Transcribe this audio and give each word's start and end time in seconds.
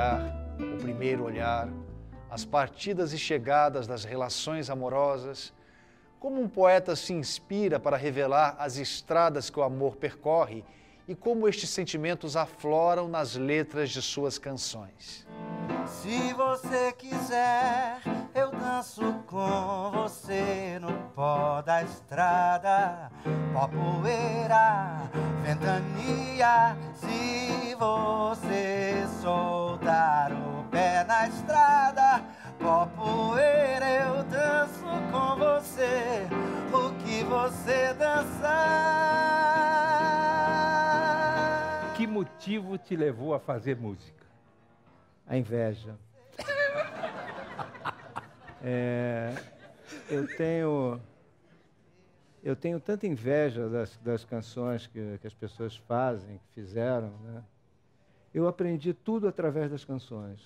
entregar, 0.00 0.20
o 0.58 0.76
primeiro 0.78 1.24
olhar, 1.24 1.68
as 2.30 2.44
partidas 2.44 3.12
e 3.12 3.18
chegadas 3.18 3.86
das 3.86 4.04
relações 4.04 4.70
amorosas, 4.70 5.52
como 6.18 6.40
um 6.40 6.48
poeta 6.48 6.96
se 6.96 7.12
inspira 7.12 7.78
para 7.78 7.96
revelar 7.96 8.56
as 8.58 8.76
estradas 8.78 9.50
que 9.50 9.58
o 9.58 9.62
amor 9.62 9.96
percorre 9.96 10.64
e 11.10 11.14
como 11.16 11.48
estes 11.48 11.70
sentimentos 11.70 12.36
afloram 12.36 13.08
nas 13.08 13.34
letras 13.34 13.90
de 13.90 14.00
suas 14.00 14.38
canções. 14.38 15.26
Se 15.84 16.32
você 16.34 16.92
quiser, 16.92 18.00
eu 18.32 18.52
danço 18.52 19.02
com 19.26 19.90
você 19.90 20.78
no 20.80 20.92
pó 21.12 21.62
da 21.62 21.82
estrada, 21.82 23.10
pó 23.52 23.66
poeira, 23.66 25.10
ventania. 25.42 26.76
Se 26.94 27.74
você 27.74 29.04
soltar 29.20 30.30
o 30.30 30.62
pé 30.70 31.02
na 31.02 31.26
estrada, 31.26 32.22
pó 32.60 32.86
poeira, 32.86 33.90
eu 33.90 34.22
danço 34.22 34.84
com 35.10 35.36
você 35.36 36.28
o 36.72 36.92
que 37.02 37.24
você 37.24 37.94
dançar. 37.94 39.59
Motivo 42.20 42.76
te 42.76 42.94
levou 42.94 43.32
a 43.32 43.40
fazer 43.40 43.74
música? 43.74 44.26
A 45.26 45.38
inveja. 45.38 45.96
É, 48.62 49.34
eu 50.10 50.26
tenho 50.36 51.00
eu 52.44 52.54
tenho 52.54 52.78
tanta 52.78 53.06
inveja 53.06 53.70
das, 53.70 53.96
das 54.04 54.22
canções 54.22 54.86
que, 54.86 55.16
que, 55.16 55.26
as 55.26 55.32
pessoas 55.32 55.78
fazem, 55.78 56.36
que 56.36 56.60
fizeram. 56.60 57.10
Né? 57.24 57.42
Eu 58.34 58.46
aprendi 58.46 58.92
tudo 58.92 59.26
através 59.26 59.70
das 59.70 59.82
canções. 59.82 60.42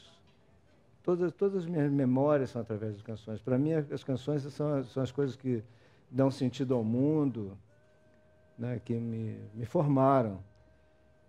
Todas, 1.02 1.32
todas 1.32 1.64
as 1.64 1.66
minhas 1.66 1.90
memórias 1.90 2.50
são 2.50 2.62
através 2.62 2.92
das 2.92 3.02
canções. 3.02 3.42
Para 3.42 3.58
mim, 3.58 3.72
as 3.72 4.04
canções 4.04 4.44
são, 4.44 4.84
são 4.84 5.02
as 5.02 5.10
coisas 5.10 5.34
que 5.34 5.64
dão 6.08 6.30
sentido 6.30 6.72
ao 6.72 6.84
mundo, 6.84 7.58
né? 8.56 8.80
que 8.84 8.94
me, 8.94 9.40
me 9.52 9.66
formaram. 9.66 10.40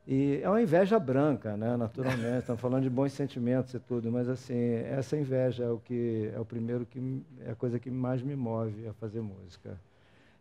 E 0.08 0.40
é 0.44 0.50
uma 0.50 0.62
inveja 0.62 1.00
branca, 1.00 1.58
né? 1.58 1.76
naturalmente. 1.76 2.40
Estamos 2.40 2.62
falando 2.62 2.84
de 2.84 2.90
bons 2.90 3.12
sentimentos 3.12 3.74
e 3.74 3.80
tudo, 3.80 4.12
mas 4.12 4.30
assim, 4.30 4.76
essa 4.86 5.18
inveja 5.18 5.64
é 5.64 5.70
o 5.70 5.80
que 5.80 6.32
é 6.34 6.40
o 6.40 6.46
primeiro 6.46 6.86
que 6.86 7.24
é 7.44 7.52
a 7.52 7.56
coisa 7.56 7.80
que 7.80 7.90
mais 7.90 8.22
me 8.22 8.36
move 8.36 8.88
a 8.88 8.94
fazer 8.94 9.22
música. 9.22 9.80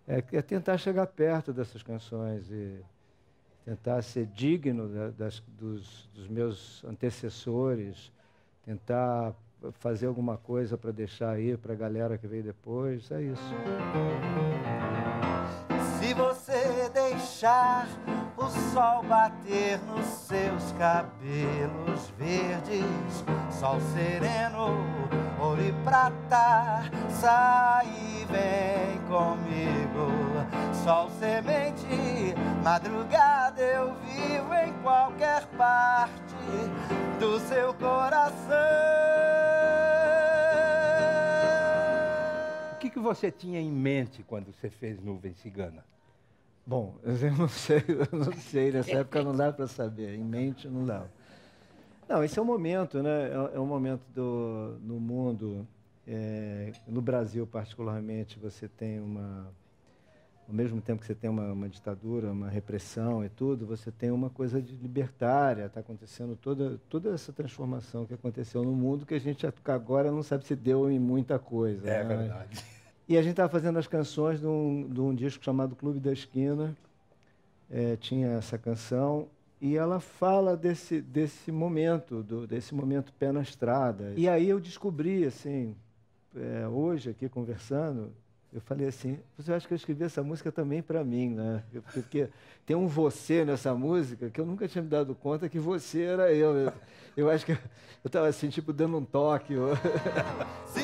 É, 0.06 0.22
é 0.32 0.42
tentar 0.42 0.76
chegar 0.76 1.06
perto 1.06 1.50
dessas 1.50 1.82
canções 1.82 2.50
e 2.50 2.78
tentar 3.64 4.02
ser 4.02 4.26
digno 4.26 4.86
da, 4.86 5.08
das, 5.08 5.42
dos, 5.58 6.10
dos 6.14 6.28
meus 6.28 6.84
antecessores, 6.84 8.12
tentar 8.66 9.34
fazer 9.72 10.06
alguma 10.06 10.36
coisa 10.36 10.76
para 10.76 10.90
deixar 10.90 11.30
aí 11.30 11.56
para 11.56 11.72
a 11.72 11.76
galera 11.76 12.18
que 12.18 12.26
veio 12.26 12.42
depois. 12.42 13.10
É 13.10 13.22
isso. 13.22 13.54
Se 15.98 16.12
você 16.12 16.90
deixar 16.90 17.88
o 18.44 18.50
sol 18.50 19.02
bater 19.04 19.78
nos 19.84 20.04
seus 20.04 20.72
cabelos 20.72 22.10
verdes, 22.18 23.24
sol 23.50 23.80
sereno, 23.94 24.84
ouro 25.40 25.62
e 25.62 25.72
prata, 25.82 26.82
sai 27.08 27.86
e 27.86 28.26
vem 28.26 28.98
comigo. 29.08 30.12
Sol 30.84 31.08
semente, 31.18 32.34
madrugada 32.62 33.62
eu 33.62 33.94
vivo 33.94 34.52
em 34.52 34.72
qualquer 34.82 35.46
parte 35.56 36.34
do 37.18 37.40
seu 37.40 37.72
coração. 37.72 38.58
O 42.72 42.76
que, 42.78 42.90
que 42.90 43.00
você 43.00 43.30
tinha 43.30 43.58
em 43.58 43.72
mente 43.72 44.22
quando 44.22 44.52
você 44.52 44.68
fez 44.68 45.00
Nuvem 45.00 45.32
Cigana? 45.32 45.82
Bom, 46.66 46.96
eu 47.04 47.32
não 47.36 47.48
sei, 47.48 47.84
eu 47.88 48.18
não 48.18 48.32
sei, 48.32 48.72
nessa 48.72 48.92
época 48.92 49.22
não 49.22 49.36
dá 49.36 49.52
para 49.52 49.66
saber, 49.66 50.14
em 50.14 50.24
mente 50.24 50.68
não 50.68 50.84
dá. 50.84 51.04
Não, 52.08 52.22
esse 52.22 52.38
é 52.38 52.42
um 52.42 52.44
momento, 52.44 53.02
né? 53.02 53.28
É, 53.28 53.56
é 53.56 53.60
um 53.60 53.66
momento 53.66 54.02
do, 54.14 54.76
no 54.82 55.00
mundo, 55.00 55.66
é, 56.06 56.72
no 56.86 57.00
Brasil 57.00 57.46
particularmente, 57.46 58.38
você 58.38 58.68
tem 58.68 59.00
uma, 59.00 59.50
ao 60.48 60.54
mesmo 60.54 60.80
tempo 60.80 61.00
que 61.00 61.06
você 61.06 61.14
tem 61.14 61.30
uma, 61.30 61.52
uma, 61.52 61.68
ditadura, 61.68 62.30
uma 62.30 62.48
repressão 62.48 63.24
e 63.24 63.28
tudo, 63.28 63.66
você 63.66 63.90
tem 63.90 64.10
uma 64.10 64.28
coisa 64.28 64.60
de 64.60 64.74
libertária, 64.76 65.66
está 65.66 65.80
acontecendo 65.80 66.36
toda, 66.36 66.78
toda 66.88 67.10
essa 67.14 67.32
transformação 67.32 68.04
que 68.04 68.14
aconteceu 68.14 68.62
no 68.62 68.72
mundo 68.72 69.06
que 69.06 69.14
a 69.14 69.20
gente 69.20 69.46
agora 69.64 70.10
não 70.10 70.22
sabe 70.22 70.44
se 70.44 70.54
deu 70.54 70.90
em 70.90 70.98
muita 70.98 71.38
coisa. 71.38 71.88
É 71.88 72.04
né? 72.04 72.16
verdade. 72.16 72.64
E 73.08 73.18
a 73.18 73.22
gente 73.22 73.32
estava 73.32 73.48
fazendo 73.48 73.78
as 73.78 73.86
canções 73.86 74.40
de 74.40 74.46
um, 74.46 74.88
de 74.88 75.00
um, 75.00 75.14
disco 75.14 75.44
chamado 75.44 75.76
Clube 75.76 76.00
da 76.00 76.12
Esquina. 76.12 76.74
É, 77.70 77.96
tinha 77.96 78.28
essa 78.28 78.56
canção 78.56 79.28
e 79.60 79.76
ela 79.76 79.98
fala 79.98 80.56
desse, 80.56 81.00
desse 81.00 81.50
momento, 81.50 82.22
do, 82.22 82.46
desse 82.46 82.74
momento 82.74 83.12
pé 83.18 83.32
na 83.32 83.40
estrada. 83.40 84.12
E 84.16 84.28
aí 84.28 84.48
eu 84.48 84.60
descobri, 84.60 85.24
assim, 85.24 85.74
é, 86.36 86.68
hoje 86.68 87.10
aqui 87.10 87.28
conversando, 87.28 88.12
eu 88.52 88.60
falei 88.60 88.88
assim, 88.88 89.18
você 89.36 89.52
acha 89.52 89.66
que 89.66 89.74
eu 89.74 89.76
escrevi 89.76 90.04
essa 90.04 90.22
música 90.22 90.52
também 90.52 90.82
para 90.82 91.02
mim, 91.02 91.30
né? 91.30 91.62
Porque 91.92 92.28
tem 92.64 92.76
um 92.76 92.86
você 92.86 93.44
nessa 93.44 93.74
música 93.74 94.30
que 94.30 94.40
eu 94.40 94.46
nunca 94.46 94.68
tinha 94.68 94.82
me 94.82 94.88
dado 94.88 95.14
conta 95.14 95.48
que 95.48 95.58
você 95.58 96.02
era 96.02 96.32
eu. 96.32 96.54
Eu, 96.54 96.72
eu 97.16 97.30
acho 97.30 97.44
que 97.44 97.52
eu 97.52 97.58
estava 98.04 98.28
assim, 98.28 98.48
tipo, 98.50 98.72
dando 98.72 98.96
um 98.96 99.04
toque. 99.04 99.54
Deixar 99.54 100.83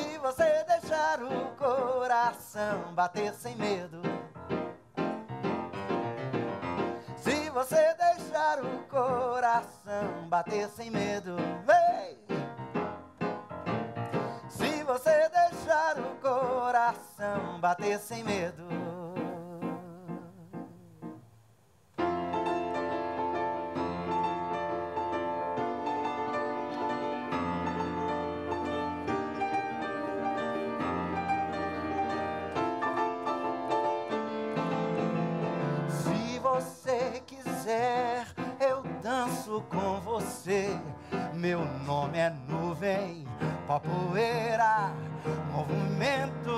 o 1.23 1.55
coração 1.57 2.93
bater 2.93 3.33
sem 3.33 3.55
medo. 3.55 4.01
Se 7.17 7.49
você 7.49 7.93
deixar 7.93 8.63
o 8.63 8.83
coração 8.89 10.27
bater 10.27 10.67
sem 10.69 10.89
medo, 10.89 11.35
vem. 11.65 12.19
Se 14.49 14.83
você 14.83 15.29
deixar 15.29 15.99
o 15.99 16.15
coração 16.21 17.59
bater 17.59 17.99
sem 17.99 18.23
medo. 18.23 18.90
Danço 39.51 39.61
com 39.69 39.99
você. 40.01 40.79
Meu 41.33 41.59
nome 41.85 42.17
é 42.17 42.33
nuvem, 42.47 43.27
poeira, 43.67 44.93
movimento. 45.51 46.51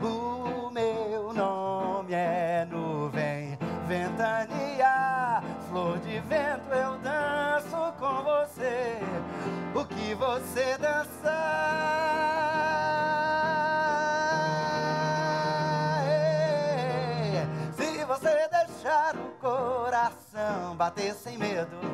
O 0.00 0.70
meu 0.70 1.32
nome 1.32 2.12
é 2.12 2.66
nuvem, 2.70 3.58
ventania, 3.86 5.42
flor 5.68 5.98
de 6.00 6.20
vento. 6.20 6.70
Eu 6.70 6.98
danço 6.98 7.92
com 7.98 8.22
você. 8.22 8.98
O 9.74 9.84
que 9.86 10.14
você 10.14 10.76
dançar? 10.78 11.34
é. 16.06 17.46
Se 17.72 18.04
você 18.04 18.48
deixar 18.48 19.16
o 19.16 19.30
coração 19.40 20.76
bater 20.76 21.14
sem 21.14 21.38
medo. 21.38 21.93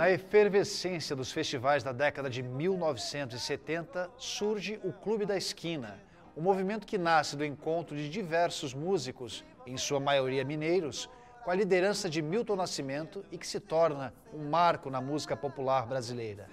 Na 0.00 0.10
efervescência 0.10 1.14
dos 1.14 1.30
festivais 1.30 1.82
da 1.82 1.92
década 1.92 2.30
de 2.30 2.42
1970, 2.42 4.08
surge 4.16 4.80
o 4.82 4.94
Clube 4.94 5.26
da 5.26 5.36
Esquina, 5.36 6.00
um 6.34 6.40
movimento 6.40 6.86
que 6.86 6.96
nasce 6.96 7.36
do 7.36 7.44
encontro 7.44 7.94
de 7.94 8.08
diversos 8.08 8.72
músicos, 8.72 9.44
em 9.66 9.76
sua 9.76 10.00
maioria 10.00 10.42
mineiros, 10.42 11.06
com 11.44 11.50
a 11.50 11.54
liderança 11.54 12.08
de 12.08 12.22
Milton 12.22 12.56
Nascimento 12.56 13.22
e 13.30 13.36
que 13.36 13.46
se 13.46 13.60
torna 13.60 14.14
um 14.32 14.48
marco 14.48 14.88
na 14.88 15.02
música 15.02 15.36
popular 15.36 15.86
brasileira. 15.86 16.48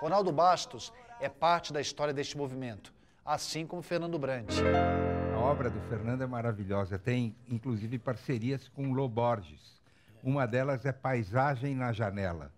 Ronaldo 0.00 0.32
Bastos 0.32 0.90
é 1.20 1.28
parte 1.28 1.70
da 1.70 1.82
história 1.82 2.14
deste 2.14 2.34
movimento, 2.38 2.94
assim 3.26 3.66
como 3.66 3.82
Fernando 3.82 4.18
Brant. 4.18 4.48
A 5.34 5.38
obra 5.38 5.68
do 5.68 5.82
Fernando 5.82 6.22
é 6.22 6.26
maravilhosa, 6.26 6.98
tem 6.98 7.36
inclusive 7.46 7.98
parcerias 7.98 8.68
com 8.68 8.94
Loborges. 8.94 9.77
Uma 10.22 10.46
delas 10.46 10.84
é 10.84 10.92
Paisagem 10.92 11.74
na 11.74 11.92
Janela. 11.92 12.52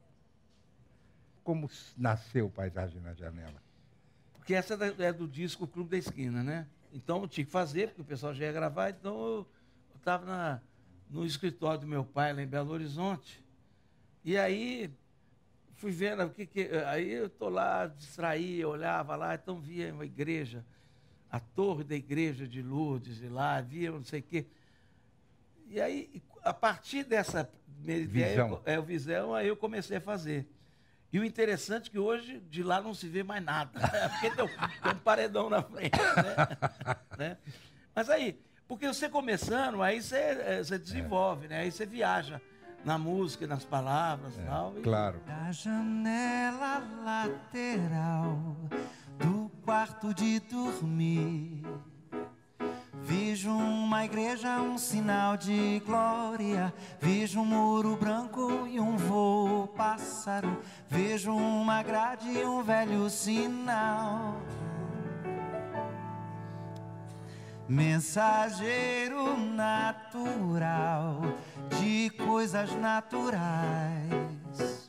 Como 1.45 1.71
nasceu 1.97 2.51
Paisagem 2.51 3.01
na 3.01 3.15
Janela? 3.15 3.63
Porque 4.35 4.55
essa 4.55 4.75
é 4.99 5.13
do 5.13 5.29
disco 5.29 5.67
Clube 5.67 5.91
da 5.91 5.97
Esquina, 5.99 6.43
né? 6.43 6.67
Então 6.93 7.23
eu 7.23 7.29
tinha 7.29 7.45
que 7.45 7.51
fazer, 7.51 7.89
porque 7.89 8.03
o 8.03 8.05
pessoal 8.05 8.35
já 8.35 8.47
ia 8.47 8.53
gravar, 8.53 8.91
então 8.91 9.15
eu 9.15 9.47
estava 9.97 10.63
no 11.09 11.25
escritório 11.25 11.81
do 11.81 11.87
meu 11.87 12.05
pai, 12.05 12.33
lá 12.33 12.43
em 12.43 12.47
Belo 12.47 12.73
Horizonte. 12.73 13.45
E 14.25 14.37
aí 14.37 14.91
fui 15.77 15.91
vendo 15.91 16.25
o 16.25 16.31
que, 16.31 16.47
que. 16.47 16.69
Aí 16.87 17.11
eu 17.11 17.29
tô 17.29 17.49
lá, 17.49 17.87
distraía, 17.87 18.69
olhava 18.69 19.17
lá, 19.17 19.35
então 19.35 19.61
via 19.61 19.93
uma 19.93 20.05
igreja, 20.05 20.65
a 21.31 21.41
torre 21.41 21.85
da 21.85 21.95
igreja 21.95 22.47
de 22.47 22.63
Lourdes, 22.63 23.23
e 23.23 23.29
lá, 23.29 23.61
via 23.61 23.91
não 23.91 24.05
sei 24.05 24.21
o 24.21 24.23
quê. 24.23 24.47
E 25.71 25.81
aí, 25.81 26.21
a 26.43 26.53
partir 26.53 27.05
dessa 27.05 27.49
Visão. 27.83 28.61
é, 28.67 28.79
o 28.79 28.83
visão, 28.83 29.33
aí 29.35 29.47
eu 29.49 29.57
comecei 29.57 29.97
a 29.99 30.01
fazer. 30.01 30.47
E 31.13 31.19
o 31.19 31.25
interessante 31.25 31.89
é 31.89 31.93
que 31.93 31.99
hoje 31.99 32.41
de 32.51 32.63
lá 32.63 32.81
não 32.83 32.93
se 32.93 33.09
vê 33.09 33.23
mais 33.23 33.43
nada. 33.43 33.71
Porque 34.11 34.31
tem 34.33 34.45
um, 34.45 34.49
tem 34.49 34.93
um 34.93 34.99
paredão 34.99 35.49
na 35.49 35.63
frente. 35.63 35.97
Né? 35.99 36.59
Né? 37.17 37.37
Mas 37.95 38.09
aí, 38.11 38.41
porque 38.67 38.87
você 38.87 39.09
começando, 39.09 39.83
aí 39.83 40.01
você, 40.03 40.17
eh, 40.17 40.63
você 40.65 40.79
desenvolve, 40.79 41.49
né? 41.49 41.61
Aí 41.61 41.71
você 41.71 41.85
viaja 41.85 42.41
na 42.85 42.97
música, 42.97 43.47
nas 43.47 43.65
palavras 43.65 44.35
e 44.37 44.41
tal. 44.41 44.79
e- 44.79 44.83
Claro. 44.83 45.21
Da 45.27 45.53
janela 45.53 46.79
lateral 47.05 48.57
do 49.19 49.51
quarto 49.65 50.15
de 50.15 50.41
dormir. 50.41 51.63
Vejo 53.11 53.51
uma 53.51 54.05
igreja, 54.05 54.61
um 54.61 54.79
sinal 54.79 55.37
de 55.37 55.83
glória. 55.85 56.73
Vejo 57.01 57.41
um 57.41 57.45
muro 57.45 57.97
branco 57.97 58.69
e 58.69 58.79
um 58.79 58.97
voo 58.97 59.67
pássaro. 59.67 60.57
Vejo 60.89 61.35
uma 61.35 61.83
grade 61.83 62.29
e 62.29 62.45
um 62.45 62.63
velho 62.63 63.11
sinal. 63.11 64.41
Mensageiro 67.69 69.37
natural 69.37 71.21
de 71.81 72.11
coisas 72.11 72.73
naturais. 72.77 74.80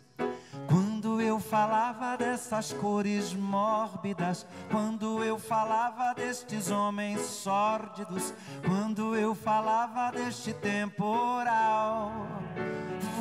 Eu 1.31 1.39
falava 1.39 2.17
dessas 2.17 2.73
cores 2.73 3.33
mórbidas, 3.33 4.45
quando 4.69 5.23
eu 5.23 5.39
falava 5.39 6.13
destes 6.13 6.69
homens 6.69 7.21
sórdidos, 7.21 8.33
quando 8.67 9.15
eu 9.15 9.33
falava 9.33 10.11
deste 10.11 10.51
temporal, 10.51 12.11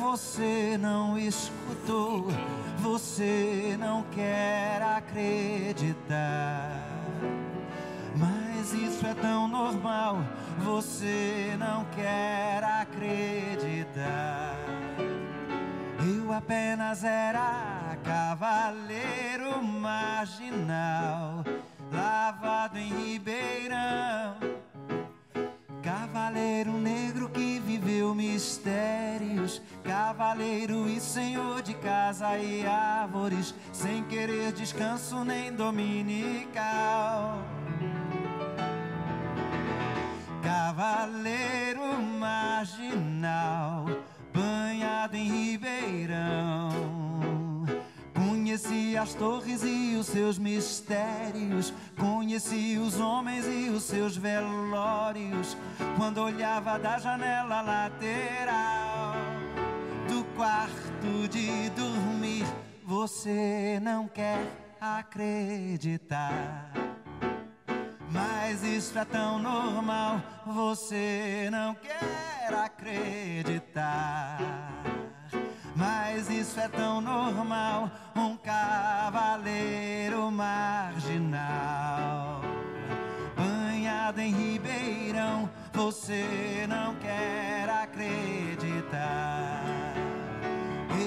você 0.01 0.77
não 0.77 1.17
escutou, 1.17 2.27
você 2.79 3.77
não 3.79 4.03
quer 4.11 4.81
acreditar. 4.81 6.69
Mas 8.13 8.73
isso 8.73 9.07
é 9.07 9.13
tão 9.13 9.47
normal, 9.47 10.17
você 10.65 11.55
não 11.57 11.85
quer 11.95 12.61
acreditar. 12.61 14.57
Eu 16.03 16.33
apenas 16.33 17.03
era 17.03 17.95
cavaleiro 18.03 19.61
marginal, 19.61 21.43
lavado 21.91 22.79
em 22.79 22.91
Ribeirão. 22.91 24.35
Cavaleiro 25.83 26.71
negro 26.73 27.29
que 27.29 27.59
viveu 27.59 28.15
mistérios, 28.15 29.61
cavaleiro 29.83 30.89
e 30.89 30.99
senhor 30.99 31.61
de 31.61 31.75
casa 31.75 32.35
e 32.37 32.65
árvores, 32.65 33.53
sem 33.71 34.03
querer 34.05 34.53
descanso 34.53 35.23
nem 35.23 35.53
dominical. 35.53 37.37
Cavaleiro 40.41 42.01
marginal, 42.01 43.85
banhado 44.33 45.15
em 45.15 45.51
Ribeirão. 45.51 46.71
Conheci 48.13 48.97
as 48.97 49.13
torres 49.13 49.63
e 49.63 49.95
os 49.95 50.07
seus 50.07 50.37
mistérios, 50.37 51.73
conheci 51.97 52.77
os 52.77 52.99
homens 52.99 53.45
e 53.45 53.69
os 53.69 53.83
seus 53.83 54.17
velórios, 54.17 55.55
quando 55.97 56.19
olhava 56.19 56.77
da 56.77 56.99
janela 56.99 57.61
lateral 57.61 59.15
do 60.07 60.23
quarto 60.35 61.27
de 61.29 61.69
dormir. 61.69 62.45
Você 62.85 63.79
não 63.81 64.07
quer 64.07 64.45
acreditar. 64.79 66.71
Mas 68.11 68.61
isso 68.63 68.99
é 68.99 69.05
tão 69.05 69.39
normal, 69.39 70.21
você 70.45 71.47
não 71.49 71.73
quer 71.75 72.53
acreditar. 72.53 74.37
Mas 75.73 76.29
isso 76.29 76.59
é 76.59 76.67
tão 76.67 76.99
normal, 76.99 77.89
um 78.13 78.35
cavaleiro 78.35 80.29
marginal. 80.29 81.41
Banhado 83.35 84.19
em 84.19 84.33
Ribeirão, 84.33 85.49
você 85.73 86.67
não 86.67 86.93
quer 86.95 87.69
acreditar. 87.69 89.63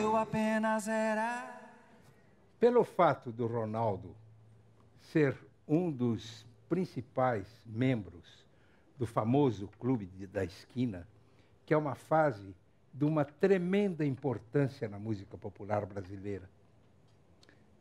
Eu 0.01 0.17
apenas 0.17 0.89
era. 0.89 1.53
Pelo 2.59 2.83
fato 2.83 3.31
do 3.31 3.47
Ronaldo 3.47 4.17
ser 5.13 5.37
um 5.69 5.91
dos 5.91 6.47
principais 6.75 7.47
membros 7.65 8.45
do 8.99 9.07
famoso 9.07 9.69
Clube 9.79 10.07
de- 10.07 10.27
da 10.27 10.45
Esquina, 10.45 11.07
que 11.65 11.73
é 11.73 11.77
uma 11.77 11.95
fase 11.95 12.53
de 12.93 13.05
uma 13.05 13.25
tremenda 13.25 14.05
importância 14.05 14.89
na 14.89 14.99
música 14.99 15.39
popular 15.39 15.87
brasileira. 15.87 16.51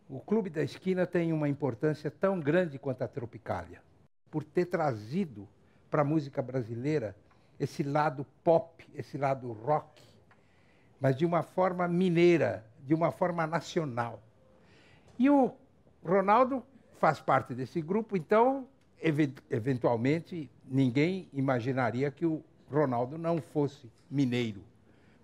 O 0.07 0.19
Clube 0.19 0.51
da 0.51 0.61
Esquina 0.61 1.07
tem 1.07 1.33
uma 1.33 1.49
importância 1.49 2.11
tão 2.11 2.39
grande 2.39 2.77
quanto 2.77 3.01
a 3.01 3.07
Tropicália, 3.07 3.81
por 4.29 4.43
ter 4.43 4.65
trazido 4.65 5.47
para 5.89 6.03
a 6.03 6.05
música 6.05 6.39
brasileira 6.39 7.15
esse 7.59 7.81
lado 7.81 8.23
pop, 8.43 8.87
esse 8.93 9.17
lado 9.17 9.51
rock, 9.53 10.03
mas 11.01 11.15
de 11.15 11.25
uma 11.25 11.41
forma 11.41 11.87
mineira, 11.87 12.63
de 12.85 12.93
uma 12.93 13.11
forma 13.11 13.47
nacional. 13.47 14.21
E 15.17 15.31
o 15.31 15.51
Ronaldo 16.05 16.63
faz 16.99 17.19
parte 17.19 17.55
desse 17.55 17.81
grupo, 17.81 18.15
então, 18.15 18.67
eventualmente, 19.49 20.49
ninguém 20.65 21.27
imaginaria 21.33 22.09
que 22.09 22.25
o 22.25 22.43
Ronaldo 22.71 23.17
não 23.17 23.41
fosse 23.41 23.89
mineiro. 24.09 24.61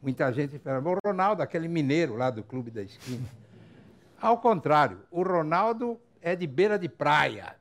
Muita 0.01 0.31
gente 0.31 0.59
fala, 0.59 0.79
o 0.79 0.97
Ronaldo, 1.03 1.41
aquele 1.41 1.67
mineiro 1.67 2.15
lá 2.15 2.29
do 2.29 2.43
Clube 2.43 2.69
da 2.69 2.81
Esquina. 2.81 3.27
Ao 4.21 4.37
contrário, 4.37 4.99
o 5.09 5.23
Ronaldo 5.23 5.99
é 6.21 6.35
de 6.35 6.45
beira 6.45 6.77
de 6.77 6.89
praia. 6.89 7.55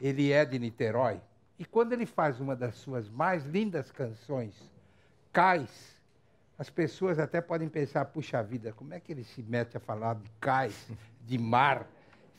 Ele 0.00 0.32
é 0.32 0.44
de 0.44 0.58
Niterói. 0.58 1.20
E 1.58 1.64
quando 1.64 1.92
ele 1.92 2.06
faz 2.06 2.40
uma 2.40 2.56
das 2.56 2.74
suas 2.76 3.08
mais 3.08 3.44
lindas 3.44 3.90
canções, 3.90 4.54
Cais, 5.32 6.00
as 6.58 6.68
pessoas 6.68 7.18
até 7.18 7.40
podem 7.40 7.68
pensar, 7.68 8.04
puxa 8.06 8.42
vida, 8.42 8.72
como 8.72 8.92
é 8.92 9.00
que 9.00 9.12
ele 9.12 9.22
se 9.22 9.42
mete 9.42 9.76
a 9.76 9.80
falar 9.80 10.14
de 10.14 10.28
cais, 10.40 10.88
de 11.24 11.38
mar? 11.38 11.86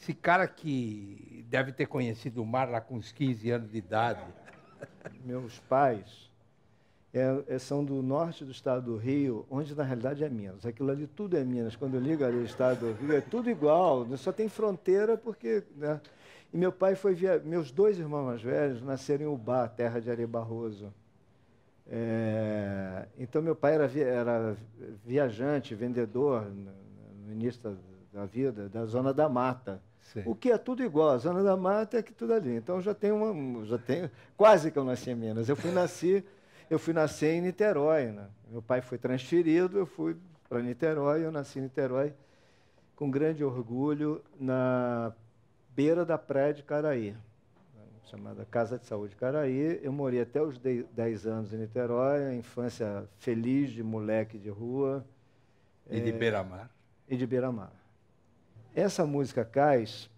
Esse 0.01 0.15
cara 0.15 0.47
que 0.47 1.45
deve 1.47 1.71
ter 1.71 1.85
conhecido 1.85 2.41
o 2.41 2.45
mar 2.45 2.67
lá 2.67 2.81
com 2.81 2.95
uns 2.95 3.11
15 3.11 3.51
anos 3.51 3.69
de 3.71 3.77
idade. 3.77 4.25
Meus 5.23 5.59
pais 5.59 6.31
é- 7.13 7.43
é- 7.47 7.59
são 7.59 7.85
do 7.85 8.01
norte 8.01 8.43
do 8.43 8.49
estado 8.51 8.83
do 8.93 8.97
Rio, 8.97 9.45
onde 9.47 9.75
na 9.75 9.83
realidade 9.83 10.23
é 10.23 10.29
Minas. 10.29 10.65
Aquilo 10.65 10.89
ali 10.89 11.05
tudo 11.05 11.37
é 11.37 11.43
Minas. 11.43 11.75
Quando 11.75 11.93
eu 11.93 12.01
ligo 12.01 12.23
ali 12.25 12.37
o 12.37 12.43
estado 12.45 12.79
do 12.79 12.93
Rio, 12.99 13.15
é 13.15 13.21
tudo 13.21 13.47
igual. 13.47 14.03
né? 14.05 14.17
Só 14.17 14.31
tem 14.31 14.49
fronteira 14.49 15.15
porque. 15.17 15.61
Né? 15.75 16.01
E 16.51 16.57
meu 16.57 16.71
pai 16.71 16.95
foi. 16.95 17.13
Via... 17.13 17.37
Meus 17.37 17.71
dois 17.71 17.99
irmãos 17.99 18.25
mais 18.25 18.41
velhos 18.41 18.81
nasceram 18.81 19.25
em 19.25 19.27
Ubá, 19.27 19.67
terra 19.67 19.99
de 19.99 20.09
Ari 20.09 20.25
Barroso. 20.25 20.91
É, 21.87 23.05
Então, 23.19 23.39
meu 23.41 23.55
pai 23.55 23.75
era, 23.75 23.87
vi- 23.87 24.01
era 24.01 24.57
viajante, 25.05 25.75
vendedor 25.75 26.45
no 27.25 27.31
início 27.31 27.61
da, 28.11 28.19
da 28.21 28.25
vida, 28.25 28.69
da 28.69 28.85
Zona 28.85 29.13
da 29.13 29.27
Mata. 29.29 29.81
Sim. 30.13 30.23
O 30.25 30.35
que 30.35 30.51
é 30.51 30.57
tudo 30.57 30.83
igual, 30.83 31.09
a 31.11 31.17
Zona 31.17 31.41
da 31.43 31.55
Mata 31.55 31.97
é 31.97 32.03
que 32.03 32.13
tudo 32.13 32.33
ali. 32.33 32.55
Então, 32.55 32.81
já 32.81 32.93
tenho 32.93 33.15
uma, 33.15 33.65
já 33.65 33.77
tenho, 33.77 34.09
quase 34.35 34.71
que 34.71 34.77
eu 34.77 34.83
nasci 34.83 35.11
em 35.11 35.15
Minas. 35.15 35.47
Eu 35.47 35.55
fui 35.55 35.71
nascer, 35.71 36.25
eu 36.69 36.77
fui 36.79 36.93
nascer 36.93 37.33
em 37.33 37.41
Niterói. 37.41 38.07
Né? 38.07 38.27
Meu 38.49 38.61
pai 38.61 38.81
foi 38.81 38.97
transferido, 38.97 39.77
eu 39.77 39.85
fui 39.85 40.17
para 40.49 40.61
Niterói, 40.61 41.23
eu 41.25 41.31
nasci 41.31 41.59
em 41.59 41.63
Niterói 41.63 42.13
com 42.95 43.09
grande 43.09 43.43
orgulho 43.43 44.21
na 44.39 45.13
beira 45.73 46.05
da 46.05 46.17
praia 46.17 46.53
de 46.53 46.61
Caraí, 46.61 47.15
chamada 48.05 48.45
Casa 48.45 48.77
de 48.77 48.85
Saúde 48.85 49.15
Caraí. 49.15 49.79
Eu 49.81 49.91
morei 49.93 50.21
até 50.21 50.41
os 50.41 50.57
de- 50.59 50.83
10 50.91 51.25
anos 51.25 51.53
em 51.53 51.57
Niterói, 51.57 52.25
a 52.25 52.35
infância 52.35 53.05
feliz 53.17 53.71
de 53.71 53.81
moleque 53.81 54.37
de 54.37 54.49
rua 54.49 55.05
E 55.89 55.99
de 56.01 56.11
beira-mar. 56.11 56.69
e 57.07 57.15
de 57.15 57.25
Beira-Mar. 57.25 57.71
Essa 58.75 59.05
música 59.05 59.43
Cais, 59.43 60.09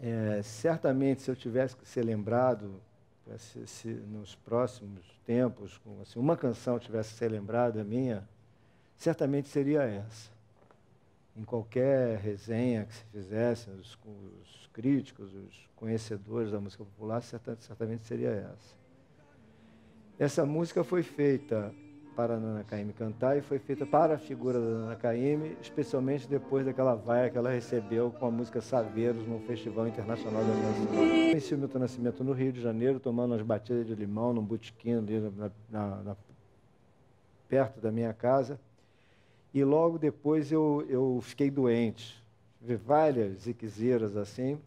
é, 0.00 0.42
certamente 0.42 1.22
se 1.22 1.30
eu 1.30 1.36
tivesse 1.36 1.74
que 1.74 1.88
ser 1.88 2.04
lembrado 2.04 2.80
se, 3.36 3.66
se 3.66 3.88
nos 3.88 4.34
próximos 4.34 5.04
tempos, 5.26 5.76
com, 5.78 6.00
assim, 6.00 6.18
uma 6.18 6.36
canção 6.36 6.78
tivesse 6.78 7.12
que 7.12 7.18
ser 7.18 7.30
lembrada 7.30 7.84
minha, 7.84 8.26
certamente 8.96 9.48
seria 9.48 9.82
essa. 9.82 10.30
em 11.36 11.44
qualquer 11.44 12.18
resenha 12.18 12.84
que 12.84 12.94
se 12.94 13.04
fizesse, 13.12 13.70
os, 13.70 13.96
os 14.42 14.66
críticos, 14.72 15.32
os 15.34 15.68
conhecedores 15.76 16.50
da 16.50 16.60
música 16.60 16.84
popular, 16.84 17.22
certamente 17.22 18.04
seria 18.04 18.30
essa. 18.30 18.76
Essa 20.18 20.44
música 20.44 20.82
foi 20.82 21.02
feita 21.02 21.72
para 22.18 22.34
a 22.34 22.40
Nana 22.40 22.64
Caymmi 22.64 22.92
cantar 22.92 23.38
e 23.38 23.40
foi 23.40 23.60
feita 23.60 23.86
para 23.86 24.16
a 24.16 24.18
figura 24.18 24.58
da 24.58 24.66
Nana 24.66 24.96
Caymmi, 24.96 25.56
especialmente 25.62 26.26
depois 26.26 26.66
daquela 26.66 26.96
vaia 26.96 27.30
que 27.30 27.38
ela 27.38 27.50
recebeu 27.50 28.10
com 28.10 28.26
a 28.26 28.30
música 28.30 28.60
Saveiros 28.60 29.24
no 29.24 29.38
Festival 29.38 29.86
Internacional 29.86 30.42
da 30.42 30.50
Canção. 30.50 30.86
Conheci 30.96 31.54
o 31.54 31.58
Milton 31.58 31.78
Nascimento 31.78 32.24
no 32.24 32.32
Rio 32.32 32.52
de 32.52 32.60
Janeiro, 32.60 32.98
tomando 32.98 33.30
umas 33.30 33.42
batidas 33.42 33.86
de 33.86 33.94
limão 33.94 34.32
num 34.32 34.42
botequim 34.42 34.94
ali 34.94 35.20
na, 35.20 35.50
na, 35.70 36.02
na, 36.02 36.16
perto 37.48 37.80
da 37.80 37.92
minha 37.92 38.12
casa. 38.12 38.58
E 39.54 39.62
logo 39.62 39.96
depois 39.96 40.50
eu, 40.50 40.84
eu 40.88 41.20
fiquei 41.22 41.52
doente. 41.52 42.20
Tive 42.58 42.74
várias 42.74 43.42
ziquezeiras 43.42 44.16
assim. 44.16 44.58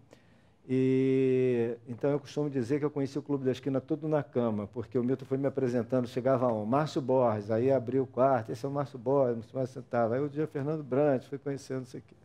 E 0.69 1.75
então 1.87 2.11
eu 2.11 2.19
costumo 2.19 2.49
dizer 2.49 2.79
que 2.79 2.85
eu 2.85 2.91
conheci 2.91 3.17
o 3.17 3.21
Clube 3.21 3.43
da 3.43 3.51
Esquina 3.51 3.81
todo 3.81 4.07
na 4.07 4.21
cama, 4.21 4.67
porque 4.67 4.97
o 4.97 5.03
Milton 5.03 5.25
foi 5.25 5.37
me 5.37 5.47
apresentando, 5.47 6.07
chegava 6.07 6.47
um, 6.53 6.65
Márcio 6.65 7.01
Borges, 7.01 7.49
aí 7.49 7.71
abriu 7.71 8.03
o 8.03 8.07
quarto, 8.07 8.51
esse 8.51 8.65
é 8.65 8.69
o 8.69 8.71
Márcio 8.71 8.99
Borges, 8.99 9.51
Márcio 9.51 9.81
sentava. 9.81 10.15
Aí 10.15 10.21
o 10.21 10.29
dia 10.29 10.47
Fernando 10.47 10.83
Brandt, 10.83 11.27
foi 11.27 11.37
conhecendo 11.37 11.83
isso 11.83 11.97
aqui. 11.97 12.15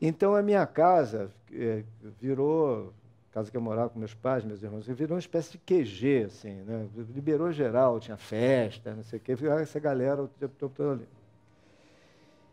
Então 0.00 0.34
a 0.34 0.42
minha 0.42 0.64
casa 0.66 1.30
é, 1.52 1.82
virou, 2.20 2.92
casa 3.32 3.50
que 3.50 3.56
eu 3.56 3.60
morava 3.60 3.90
com 3.90 3.98
meus 3.98 4.14
pais, 4.14 4.44
meus 4.44 4.62
irmãos, 4.62 4.86
virou 4.86 5.16
uma 5.16 5.20
espécie 5.20 5.52
de 5.52 5.58
QG, 5.58 6.24
assim, 6.26 6.54
né? 6.62 6.88
liberou 7.14 7.52
geral, 7.52 8.00
tinha 8.00 8.16
festa, 8.16 8.94
não 8.94 9.02
sei 9.02 9.18
o 9.18 9.22
quê, 9.22 9.34
essa 9.60 9.78
galera 9.80 10.22
o 10.22 10.28
tempo 10.28 10.54
todo 10.58 10.92
ali. 10.92 11.08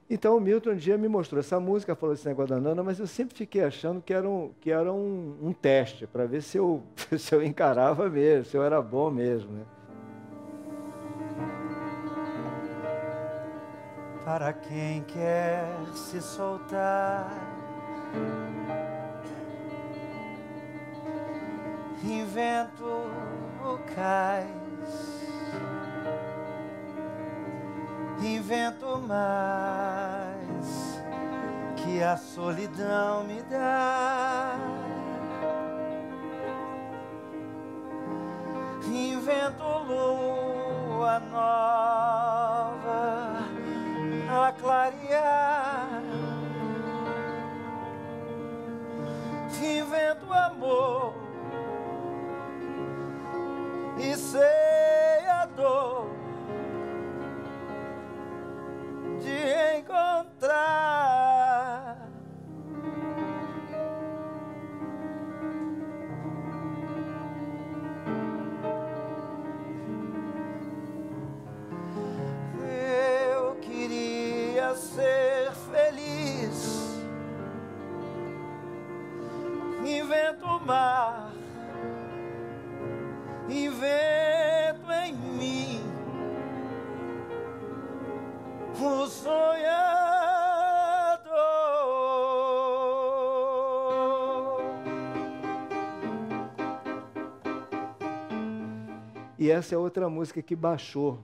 Então 0.09 0.37
o 0.37 0.39
Milton 0.39 0.71
um 0.71 0.75
dia 0.75 0.97
me 0.97 1.09
mostrou 1.09 1.39
essa 1.39 1.59
música, 1.59 1.93
falou 1.93 2.13
esse 2.15 2.25
negócio 2.25 2.55
da 2.55 2.61
Nana, 2.61 2.81
mas 2.81 2.97
eu 2.97 3.07
sempre 3.07 3.35
fiquei 3.35 3.61
achando 3.63 4.01
que 4.01 4.13
era 4.13 4.27
um, 4.27 4.51
que 4.61 4.71
era 4.71 4.91
um, 4.91 5.37
um 5.41 5.51
teste, 5.51 6.07
para 6.07 6.25
ver 6.25 6.41
se 6.41 6.57
eu, 6.57 6.81
se 7.19 7.35
eu 7.35 7.43
encarava 7.43 8.09
mesmo, 8.09 8.45
se 8.45 8.55
eu 8.55 8.63
era 8.63 8.81
bom 8.81 9.11
mesmo. 9.11 9.51
Né? 9.51 9.65
Para 14.23 14.53
quem 14.53 15.03
quer 15.03 15.67
se 15.93 16.21
soltar, 16.21 17.29
invento 22.03 22.85
o 22.85 23.77
cais 23.93 25.26
invento 28.21 28.97
mais 29.07 31.01
que 31.75 32.01
a 32.01 32.17
solidão 32.17 33.24
me 33.24 33.41
dá. 33.43 34.55
Invento 38.86 39.63
lua 39.63 41.19
nova 41.19 41.77
a 44.29 44.51
clarear. 44.53 46.01
Invento 49.62 50.31
amor 50.31 51.13
e 53.97 54.15
sei 54.15 55.27
a 55.27 55.45
dor 55.45 56.16
de 59.38 59.84
E 99.47 99.51
essa 99.51 99.73
é 99.73 99.77
outra 99.77 100.09
música 100.09 100.41
que 100.41 100.57
baixou. 100.57 101.23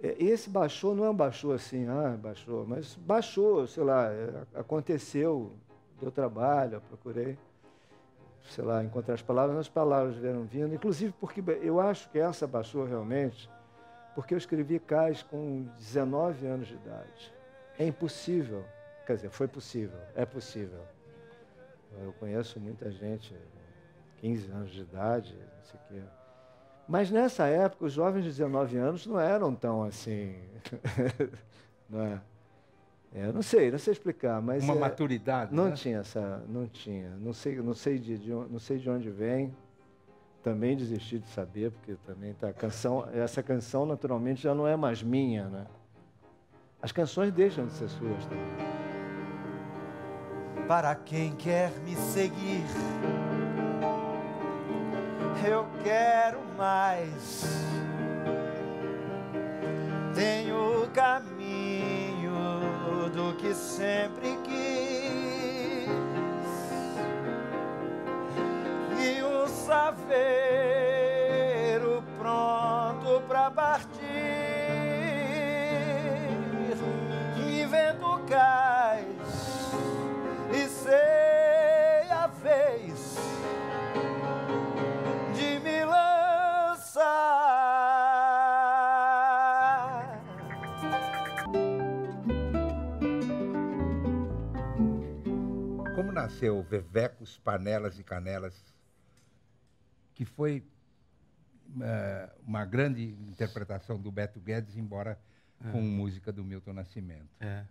É, 0.00 0.14
Esse 0.22 0.48
baixou 0.48 0.94
não 0.94 1.04
é 1.04 1.10
um 1.10 1.14
baixou 1.14 1.52
assim, 1.52 1.88
ah, 1.88 2.16
baixou, 2.16 2.64
mas 2.64 2.94
baixou, 2.94 3.66
sei 3.66 3.82
lá, 3.82 4.12
é, 4.12 4.44
aconteceu, 4.54 5.50
deu 6.00 6.12
trabalho, 6.12 6.74
eu 6.74 6.80
procurei, 6.80 7.36
sei 8.48 8.62
lá, 8.62 8.84
encontrar 8.84 9.14
as 9.14 9.22
palavras, 9.22 9.58
as 9.58 9.68
palavras 9.68 10.14
vieram 10.18 10.44
vindo, 10.44 10.72
inclusive 10.72 11.12
porque 11.18 11.42
eu 11.60 11.80
acho 11.80 12.08
que 12.10 12.18
essa 12.20 12.46
baixou 12.46 12.84
realmente, 12.84 13.50
porque 14.14 14.32
eu 14.32 14.38
escrevi 14.38 14.78
Cais 14.78 15.24
com 15.24 15.66
19 15.78 16.46
anos 16.46 16.68
de 16.68 16.74
idade. 16.74 17.34
É 17.76 17.84
impossível, 17.84 18.64
quer 19.04 19.16
dizer, 19.16 19.30
foi 19.30 19.48
possível, 19.48 19.98
é 20.14 20.24
possível. 20.24 20.82
Eu 22.00 22.12
conheço 22.20 22.60
muita 22.60 22.88
gente, 22.88 23.34
15 24.18 24.50
anos 24.52 24.70
de 24.70 24.82
idade, 24.82 25.34
não 25.34 25.64
sei 25.64 25.80
o 25.80 25.82
quê. 25.88 26.17
Mas 26.88 27.10
nessa 27.10 27.46
época, 27.46 27.84
os 27.84 27.92
jovens 27.92 28.22
de 28.22 28.30
19 28.30 28.78
anos 28.78 29.06
não 29.06 29.20
eram 29.20 29.54
tão 29.54 29.82
assim. 29.82 30.34
não 31.88 32.00
é? 32.00 32.20
É, 33.14 33.26
eu 33.26 33.32
não 33.32 33.42
sei, 33.42 33.70
não 33.70 33.78
sei 33.78 33.92
explicar, 33.92 34.40
mas 34.40 34.64
Uma 34.64 34.74
é, 34.74 34.78
maturidade. 34.78 35.54
não 35.54 35.66
né? 35.66 35.72
tinha 35.72 35.98
essa, 35.98 36.42
não 36.48 36.66
tinha. 36.66 37.10
Não 37.18 37.32
sei, 37.32 37.56
não 37.56 37.74
sei 37.74 37.98
de, 37.98 38.18
de 38.18 38.30
não 38.30 38.58
sei 38.58 38.78
de 38.78 38.88
onde 38.88 39.10
vem. 39.10 39.54
Também 40.42 40.76
desisti 40.76 41.18
de 41.18 41.28
saber, 41.28 41.70
porque 41.72 41.96
também 42.06 42.32
tá 42.32 42.52
canção, 42.52 43.06
essa 43.12 43.42
canção 43.42 43.84
naturalmente 43.84 44.42
já 44.42 44.54
não 44.54 44.66
é 44.66 44.76
mais 44.76 45.02
minha, 45.02 45.48
né? 45.48 45.66
As 46.80 46.92
canções 46.92 47.32
deixam 47.32 47.66
de 47.66 47.72
ser 47.72 47.88
suas 47.88 48.24
também. 48.26 48.78
para 50.66 50.94
quem 50.94 51.34
quer 51.34 51.70
me 51.80 51.96
seguir. 51.96 52.62
Eu 55.44 55.66
quero 55.84 56.40
mais. 56.56 57.44
Tenho 60.14 60.82
o 60.82 60.88
caminho 60.88 62.32
do 63.14 63.36
que 63.36 63.54
sempre 63.54 64.36
quis. 64.44 64.67
Nasceu 96.28 96.62
Vevecos, 96.62 97.38
Panelas 97.38 97.98
e 97.98 98.04
Canelas, 98.04 98.54
que 100.14 100.26
foi 100.26 100.62
eh, 101.80 102.28
uma 102.46 102.66
grande 102.66 103.02
interpretação 103.02 103.98
do 103.98 104.12
Beto 104.12 104.38
Guedes, 104.38 104.76
embora 104.76 105.18
com 105.72 105.80
música 105.80 106.30
do 106.30 106.44
Milton 106.44 106.74
Nascimento. 106.74 107.30
É. 107.40 107.64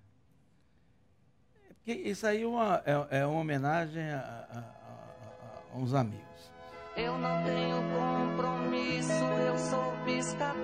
É 1.69 1.73
Porque 1.75 1.91
isso 1.93 2.25
aí 2.25 2.41
é 2.41 2.47
uma, 2.47 2.81
é, 2.83 3.19
é 3.19 3.25
uma 3.27 3.39
homenagem 3.39 4.09
a, 4.09 4.19
a- 4.19 4.57
a- 4.59 5.63
a 5.73 5.77
uns 5.77 5.93
amigos. 5.93 6.51
Eu 6.95 7.15
não 7.19 7.43
tenho 7.43 7.77
compromisso, 7.93 9.11
eu 9.45 9.57
sou 9.59 9.93
piscateiro. 10.03 10.57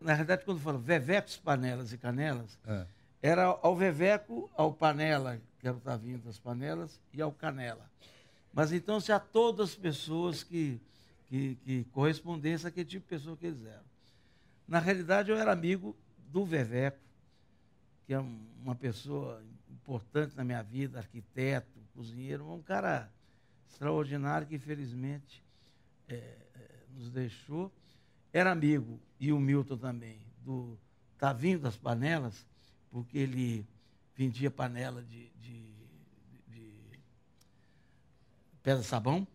Na 0.00 0.14
verdade, 0.14 0.46
quando 0.46 0.58
fala 0.60 0.78
Vevecos, 0.78 1.36
Panelas 1.36 1.92
e 1.92 1.98
Canelas, 1.98 2.58
Ah, 2.66 2.86
era 3.22 3.44
ao 3.44 3.76
Veveco, 3.76 4.50
ao 4.56 4.72
Panela, 4.72 5.40
que 5.58 5.66
era 5.68 5.76
o 5.76 5.80
Tavinho 5.80 6.18
das 6.18 6.38
Panelas, 6.38 7.00
e 7.12 7.20
ao 7.20 7.32
Canela. 7.32 7.90
Mas 8.52 8.72
então 8.72 8.98
já 9.00 9.20
todas 9.20 9.70
as 9.70 9.74
pessoas 9.76 10.42
que, 10.42 10.80
que, 11.28 11.54
que 11.56 11.84
correspondessem 11.92 12.68
àquele 12.68 12.88
tipo 12.88 13.04
de 13.06 13.08
pessoa 13.18 13.36
que 13.36 13.46
eles 13.46 13.64
eram. 13.64 13.84
Na 14.66 14.78
realidade, 14.78 15.30
eu 15.30 15.36
era 15.36 15.52
amigo 15.52 15.94
do 16.28 16.44
Veveco, 16.44 16.98
que 18.06 18.14
é 18.14 18.20
um- 18.20 18.46
uma 18.62 18.74
pessoa 18.74 19.42
importante 19.70 20.36
na 20.36 20.44
minha 20.44 20.62
vida, 20.62 20.98
arquiteto, 20.98 21.78
cozinheiro, 21.94 22.48
um 22.50 22.62
cara 22.62 23.10
extraordinário 23.68 24.46
que 24.46 24.54
infelizmente 24.56 25.44
eh, 26.08 26.36
nos 26.94 27.10
deixou. 27.10 27.70
Era 28.32 28.50
amigo, 28.52 28.98
e 29.18 29.32
o 29.32 29.38
Milton 29.38 29.76
também, 29.76 30.18
do 30.44 30.78
Tavinho 31.18 31.58
das 31.58 31.76
Panelas, 31.76 32.46
porque 32.90 33.18
ele 33.18 33.66
vendia 34.14 34.50
panela 34.50 35.02
de, 35.02 35.30
de, 35.40 35.74
de 36.48 37.00
pedra 38.62 38.82
sabão. 38.82 39.26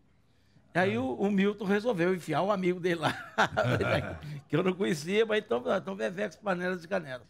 E 0.74 0.80
aí 0.80 0.98
o, 0.98 1.14
o 1.14 1.32
Milton 1.32 1.64
resolveu 1.66 2.14
enfiar 2.14 2.42
o 2.42 2.52
amigo 2.52 2.80
dele 2.80 3.00
lá, 3.00 3.14
que 4.50 4.56
eu 4.56 4.62
não 4.64 4.74
conhecia, 4.74 5.26
mas 5.26 5.44
então, 5.44 5.64
então 5.76 5.96
Vevex 5.96 6.36
Panelas 6.36 6.82
de 6.82 6.88
Canelas. 6.88 7.28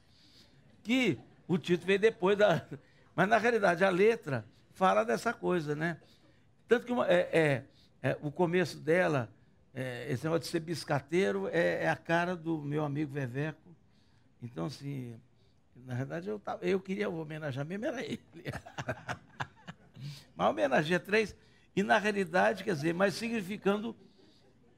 Que 0.83 1.19
o 1.47 1.57
título 1.57 1.87
veio 1.87 1.99
depois 1.99 2.37
da. 2.37 2.65
Mas 3.15 3.29
na 3.29 3.37
realidade 3.37 3.83
a 3.83 3.89
letra 3.89 4.45
fala 4.73 5.05
dessa 5.05 5.31
coisa, 5.33 5.73
né? 5.73 6.01
Tanto 6.67 6.85
que 6.85 6.91
uma- 6.91 7.07
é, 7.07 7.29
é- 7.31 7.63
é, 8.09 8.17
o 8.21 8.29
começo 8.29 8.77
dela, 8.77 9.29
é, 9.73 10.11
esse 10.11 10.23
negócio 10.25 10.41
de 10.41 10.47
ser 10.47 10.59
biscateiro, 10.59 11.47
é, 11.47 11.83
é 11.85 11.89
a 11.89 11.95
cara 11.95 12.35
do 12.35 12.61
meu 12.61 12.83
amigo 12.83 13.11
Veveco. 13.13 13.73
Então, 14.43 14.65
assim, 14.65 15.19
na 15.83 15.95
verdade 15.95 16.29
eu, 16.29 16.39
tava, 16.39 16.65
eu 16.65 16.79
queria 16.79 17.09
homenagear 17.09 17.65
mesmo, 17.65 17.85
era 17.85 18.03
ele. 18.03 18.21
Mas 20.35 20.49
homenageia 20.49 20.99
três, 20.99 21.35
e 21.75 21.83
na 21.83 21.97
realidade, 21.97 22.63
quer 22.63 22.73
dizer, 22.73 22.93
mas 22.93 23.15
significando 23.15 23.95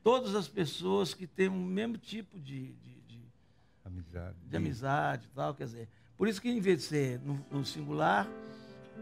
todas 0.03 0.35
as 0.35 0.47
pessoas 0.47 1.13
que 1.13 1.27
têm 1.27 1.47
o 1.47 1.53
mesmo 1.53 1.97
tipo 1.97 2.39
de, 2.39 2.73
de, 2.73 3.01
de, 3.01 3.21
Amizade. 3.83 4.35
de 4.45 4.57
amizade 4.57 5.27
e 5.27 5.35
tal, 5.35 5.53
quer 5.53 5.65
dizer. 5.65 5.89
Por 6.15 6.27
isso 6.27 6.41
que 6.41 6.49
em 6.49 6.59
vez 6.59 6.79
de 6.79 6.83
ser 6.85 7.19
no, 7.19 7.45
no 7.51 7.65
singular, 7.65 8.27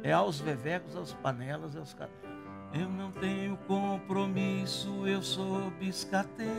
é 0.03 0.11
aos 0.11 0.39
vevecos, 0.39 0.95
aos 0.95 1.13
panelas 1.13 1.75
e 1.75 1.77
aos 1.77 1.93
canelas. 1.93 2.25
Eu 2.73 2.89
não 2.89 3.11
tenho 3.11 3.55
compromisso, 3.59 5.07
eu 5.07 5.21
sou 5.21 5.71
biscateiro 5.71 6.51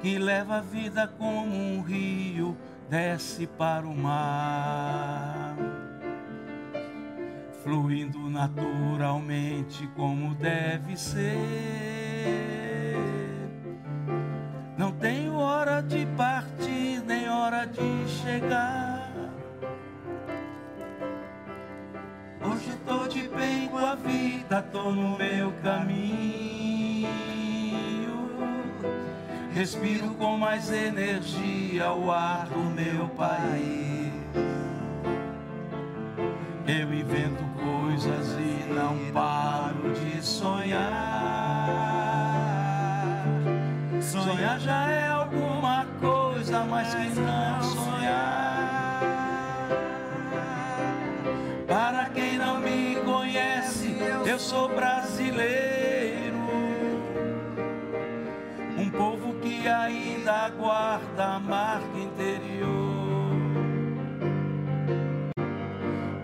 que 0.00 0.18
leva 0.18 0.58
a 0.58 0.60
vida 0.60 1.08
como 1.18 1.54
um 1.54 1.80
rio 1.82 2.56
desce 2.88 3.46
para 3.46 3.86
o 3.86 3.94
mar, 3.94 5.56
fluindo 7.62 8.30
naturalmente 8.30 9.86
como 9.96 10.34
deve 10.36 10.96
ser. 10.96 11.28
Não 14.76 14.92
tenho 14.92 15.34
hora 15.34 15.82
de 15.82 16.06
partir, 16.16 17.02
nem 17.04 17.28
hora 17.28 17.66
de 17.66 18.08
chegar. 18.08 19.12
Hoje 22.40 22.78
tô 22.86 23.08
de 23.08 23.28
bem 23.28 23.68
com 23.68 23.78
a 23.78 23.96
vida, 23.96 24.62
tô 24.62 24.92
no 24.92 25.18
meu 25.18 25.52
caminho. 25.62 26.57
Respiro 29.58 30.10
com 30.10 30.36
mais 30.36 30.70
energia 30.70 31.90
o 31.90 32.12
ar 32.12 32.46
do 32.46 32.60
meu 32.60 33.08
país. 33.08 34.12
Eu 36.64 36.94
invento 36.94 37.42
coisas 37.60 38.36
e 38.38 38.72
não 38.72 38.96
paro 39.12 39.94
de 39.94 40.24
sonhar. 40.24 40.84
Sonhar 44.00 44.60
já 44.60 44.90
é 44.92 45.08
alguma 45.08 45.84
coisa, 46.00 46.62
mas 46.62 46.94
que 46.94 47.08
não 47.18 47.60
sonhar. 47.60 49.00
Para 51.66 52.04
quem 52.10 52.38
não 52.38 52.60
me 52.60 52.94
conhece, 53.04 53.96
eu 54.24 54.38
sou 54.38 54.68
brasileiro. 54.68 54.97
Que 59.60 59.68
ainda 59.68 60.48
guarda 60.50 61.24
a 61.24 61.40
marca 61.40 61.98
interior. 61.98 62.68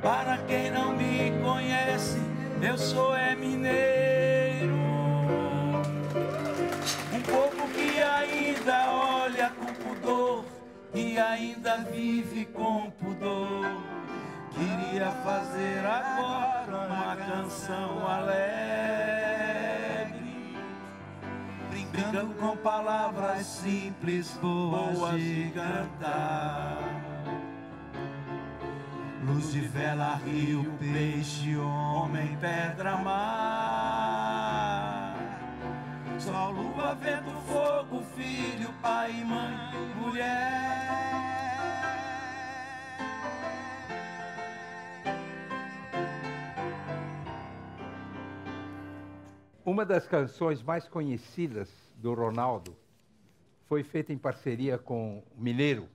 Para 0.01 0.39
quem 0.47 0.71
não 0.71 0.95
me 0.95 1.33
conhece, 1.43 2.21
eu 2.63 2.79
sou 2.79 3.15
é 3.17 3.35
mineiro. 3.35 4.75
Um 7.13 7.21
povo 7.23 7.69
que 7.75 8.01
ainda 8.01 8.91
olha 8.91 9.51
com 9.51 9.67
pudor, 9.83 10.45
que 10.93 11.19
ainda 11.19 11.79
vive 11.91 12.45
com 12.47 12.91
pudor. 12.93 13.67
Queria 14.53 15.11
fazer 15.25 15.85
agora 15.85 16.87
uma 16.87 17.17
canção 17.17 18.07
alegre, 18.07 19.24
brincando 21.95 22.35
com 22.35 22.57
palavras 22.57 23.47
simples, 23.47 24.37
boas 24.43 25.21
de 25.21 25.53
cantar. 25.55 26.79
Luz 29.25 29.53
de 29.53 29.61
vela, 29.61 30.17
rio, 30.17 30.65
peixe, 30.79 31.57
homem, 31.57 32.37
pedra, 32.39 32.97
mar. 32.97 33.95
Sol, 36.19 36.51
lua, 36.51 36.95
vento, 36.97 37.31
fogo, 37.47 38.03
filho, 38.17 38.73
pai, 38.83 39.13
mãe, 39.25 39.55
mulher. 39.97 40.75
Uma 49.65 49.87
das 49.87 50.07
canções 50.07 50.63
mais 50.63 50.87
conhecidas 50.87 51.84
do 52.05 52.13
Ronaldo 52.13 52.77
foi 53.67 53.83
feita 53.83 54.13
em 54.13 54.19
parceria 54.19 54.77
com 54.77 55.23
o 55.35 55.41
mineiro 55.41 55.89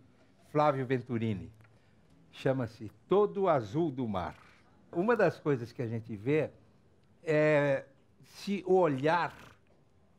Flávio 0.52 0.84
Venturini. 0.84 1.52
Chama-se 2.32 2.92
Todo 3.08 3.48
Azul 3.48 3.92
do 3.92 4.08
Mar. 4.08 4.36
Uma 4.92 5.16
das 5.16 5.40
coisas 5.40 5.72
que 5.72 5.84
a 5.84 5.88
gente 5.88 6.16
vê 6.16 6.50
é 7.24 7.86
se 8.24 8.64
o 8.66 8.74
olhar 8.74 9.36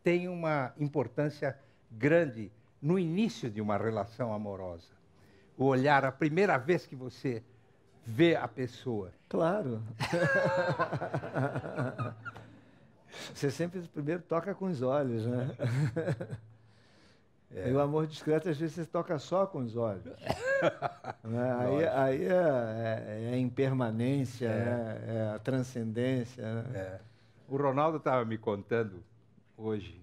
tem 0.00 0.28
uma 0.28 0.72
importância 0.78 1.58
grande 1.90 2.52
no 2.80 2.96
início 2.96 3.50
de 3.50 3.60
uma 3.60 3.76
relação 3.76 4.32
amorosa. 4.32 4.92
O 5.58 5.64
olhar, 5.64 6.04
a 6.04 6.12
primeira 6.12 6.56
vez 6.56 6.86
que 6.86 6.94
você 6.94 7.42
vê 8.06 8.36
a 8.36 8.46
pessoa. 8.46 9.12
Claro. 9.28 9.82
Você 13.34 13.50
sempre 13.50 13.80
primeiro 13.82 14.22
toca 14.22 14.54
com 14.54 14.66
os 14.66 14.82
olhos, 14.82 15.26
né? 15.26 15.50
E 17.52 17.72
o 17.72 17.80
amor 17.80 18.06
discreto, 18.06 18.48
às 18.48 18.56
vezes, 18.56 18.76
você 18.76 18.86
toca 18.86 19.18
só 19.18 19.44
com 19.46 19.58
os 19.58 19.76
olhos. 19.76 20.04
Né? 21.24 21.56
Aí, 21.58 21.88
aí 21.88 22.24
é, 22.24 22.28
é- 22.28 23.30
é 23.30 23.34
a 23.34 23.38
impermanência, 23.38 24.48
né? 24.48 25.04
é 25.08 25.34
a 25.34 25.38
transcendência. 25.38 26.42
Né? 26.42 26.64
É. 26.74 27.00
O 27.48 27.56
Ronaldo 27.56 27.96
estava 27.96 28.24
me 28.24 28.36
contando 28.36 29.02
hoje 29.56 30.00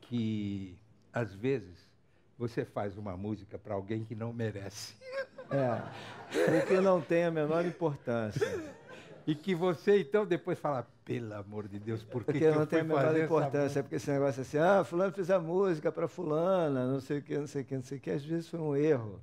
que, 0.00 0.76
às 1.12 1.34
vezes, 1.34 1.86
você 2.38 2.64
faz 2.64 2.96
uma 2.96 3.16
música 3.16 3.58
para 3.58 3.74
alguém 3.74 4.04
que 4.04 4.14
não 4.14 4.32
merece. 4.32 4.96
É. 5.50 6.62
O 6.62 6.66
que 6.66 6.80
não 6.80 7.00
tem 7.00 7.24
a 7.24 7.30
menor 7.30 7.64
importância. 7.66 8.46
E 9.26 9.34
que 9.34 9.54
você, 9.54 10.00
então, 10.00 10.26
depois 10.26 10.58
fala, 10.58 10.86
pelo 11.04 11.34
amor 11.34 11.68
de 11.68 11.78
Deus, 11.78 12.02
por 12.02 12.20
que, 12.20 12.26
Porque 12.26 12.38
que 12.40 12.44
eu 12.44 12.54
não 12.54 12.66
tem 12.66 12.80
a 12.80 12.84
menor 12.84 13.16
importância. 13.16 13.78
É 13.80 13.82
porque 13.82 13.96
esse 13.96 14.10
negócio 14.10 14.42
assim, 14.42 14.58
ah, 14.58 14.82
fulano 14.84 15.12
fez 15.12 15.30
a 15.30 15.38
música 15.38 15.92
para 15.92 16.08
fulana, 16.08 16.86
não 16.86 17.00
sei 17.00 17.18
o 17.18 17.22
que, 17.22 17.38
não 17.38 17.46
sei 17.46 17.62
o 17.62 17.64
que, 17.64 17.74
não 17.76 17.82
sei 17.82 17.98
o 17.98 18.00
que, 18.00 18.10
às 18.10 18.24
vezes 18.24 18.48
foi 18.48 18.58
um 18.60 18.74
erro. 18.76 19.20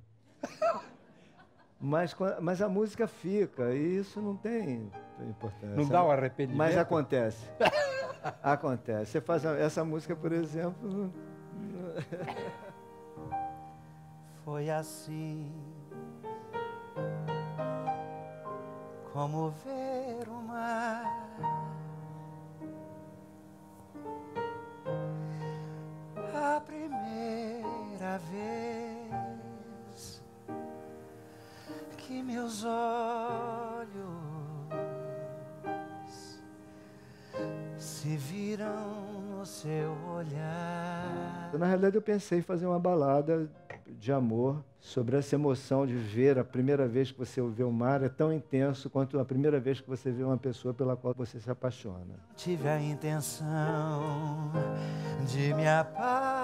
Mas, 1.81 2.15
mas 2.41 2.61
a 2.61 2.67
música 2.69 3.07
fica, 3.07 3.73
e 3.73 3.97
isso 3.97 4.21
não 4.21 4.35
tem 4.35 4.91
importância. 5.21 5.75
Não 5.75 5.87
dá 5.87 6.03
o 6.03 6.11
arrependimento? 6.11 6.57
Mas 6.57 6.77
acontece. 6.77 7.45
acontece. 8.43 9.11
Você 9.11 9.21
faz 9.21 9.45
a- 9.45 9.55
essa 9.57 9.83
música, 9.83 10.15
por 10.15 10.31
exemplo. 10.31 11.11
Foi 14.43 14.69
assim 14.69 15.51
como 19.13 19.51
ver 19.65 20.27
o 20.29 20.41
mar 20.41 21.05
a 26.33 26.61
primeira 26.61 28.17
vez 28.31 30.21
que 31.97 32.21
meus 32.21 32.63
olhos 32.63 33.89
se 37.77 38.15
viram 38.17 39.19
no 39.29 39.45
seu 39.45 39.91
olhar. 40.15 41.51
Na 41.53 41.65
realidade, 41.65 41.95
eu 41.95 42.01
pensei 42.01 42.39
em 42.39 42.41
fazer 42.41 42.65
uma 42.65 42.79
balada 42.79 43.49
de 43.99 44.11
amor 44.13 44.63
sobre 44.79 45.17
essa 45.17 45.35
emoção 45.35 45.85
de 45.85 45.93
ver 45.93 46.39
a 46.39 46.43
primeira 46.43 46.87
vez 46.87 47.11
que 47.11 47.19
você 47.19 47.41
vê 47.41 47.63
o 47.63 47.71
mar 47.71 48.01
é 48.01 48.07
tão 48.07 48.31
intenso 48.31 48.89
quanto 48.89 49.19
a 49.19 49.25
primeira 49.25 49.59
vez 49.59 49.81
que 49.81 49.89
você 49.89 50.09
vê 50.09 50.23
uma 50.23 50.37
pessoa 50.37 50.73
pela 50.73 50.95
qual 50.95 51.13
você 51.13 51.37
se 51.37 51.51
apaixona. 51.51 52.15
Tive 52.35 52.69
a 52.69 52.81
intenção 52.81 54.51
de 55.27 55.53
me 55.53 55.67
apaixonar. 55.67 56.37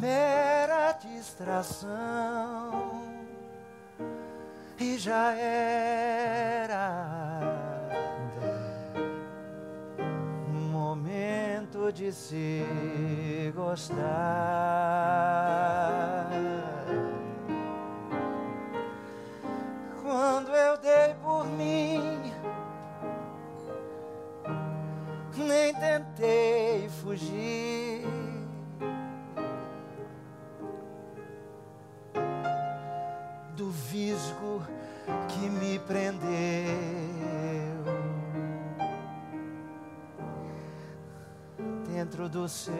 Mera 0.00 0.92
distração 0.92 1.92
e 4.80 4.96
já 4.96 5.32
era 5.34 6.15
de 11.96 12.12
se 12.12 12.62
gostar. 13.54 13.96
Quando 20.02 20.50
eu 20.50 20.76
dei 20.76 21.14
por 21.22 21.46
mim, 21.46 22.20
nem 25.38 25.74
tentei 25.74 26.86
fugir. 27.00 28.04
Do 33.56 33.70
visgo 33.70 34.62
que 35.28 35.48
me 35.48 35.78
prendeu. 35.78 36.55
Dentro 42.06 42.28
do 42.28 42.48
seu 42.48 42.70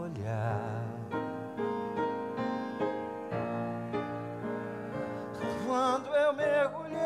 olhar. 0.00 0.86
Quando 5.66 6.06
eu 6.14 6.32
mergulhei 6.32 6.96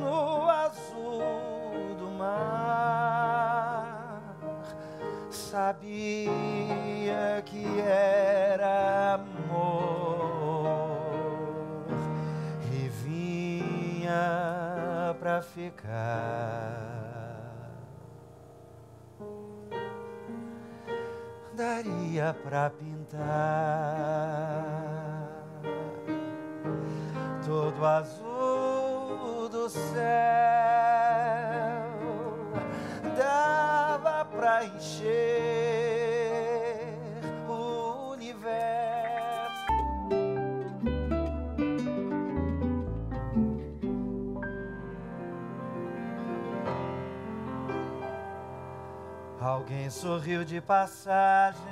no 0.00 0.48
azul 0.48 1.96
do 1.98 2.10
mar, 2.12 3.42
sabia 5.30 6.32
que 7.44 7.78
era 7.78 9.16
amor 9.16 10.96
e 12.72 12.88
vinha 12.88 14.14
pra 15.20 15.42
ficar. 15.42 16.97
Daria 21.58 22.36
pra 22.44 22.70
pintar 22.70 23.18
todo 27.44 27.84
azul 27.84 29.48
do 29.48 29.68
céu. 29.68 29.98
Dava 33.16 34.24
pra 34.26 34.66
encher 34.66 35.17
Sorriu 49.90 50.44
de 50.44 50.60
passagem. 50.60 51.62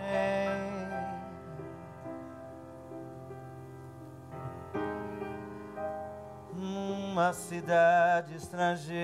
numa 7.17 7.33
cidade 7.33 8.37
estrangeira. 8.37 8.97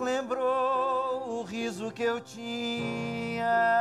Lembrou 0.00 1.40
o 1.40 1.42
riso 1.42 1.90
que 1.90 2.02
eu 2.02 2.20
tinha 2.20 3.71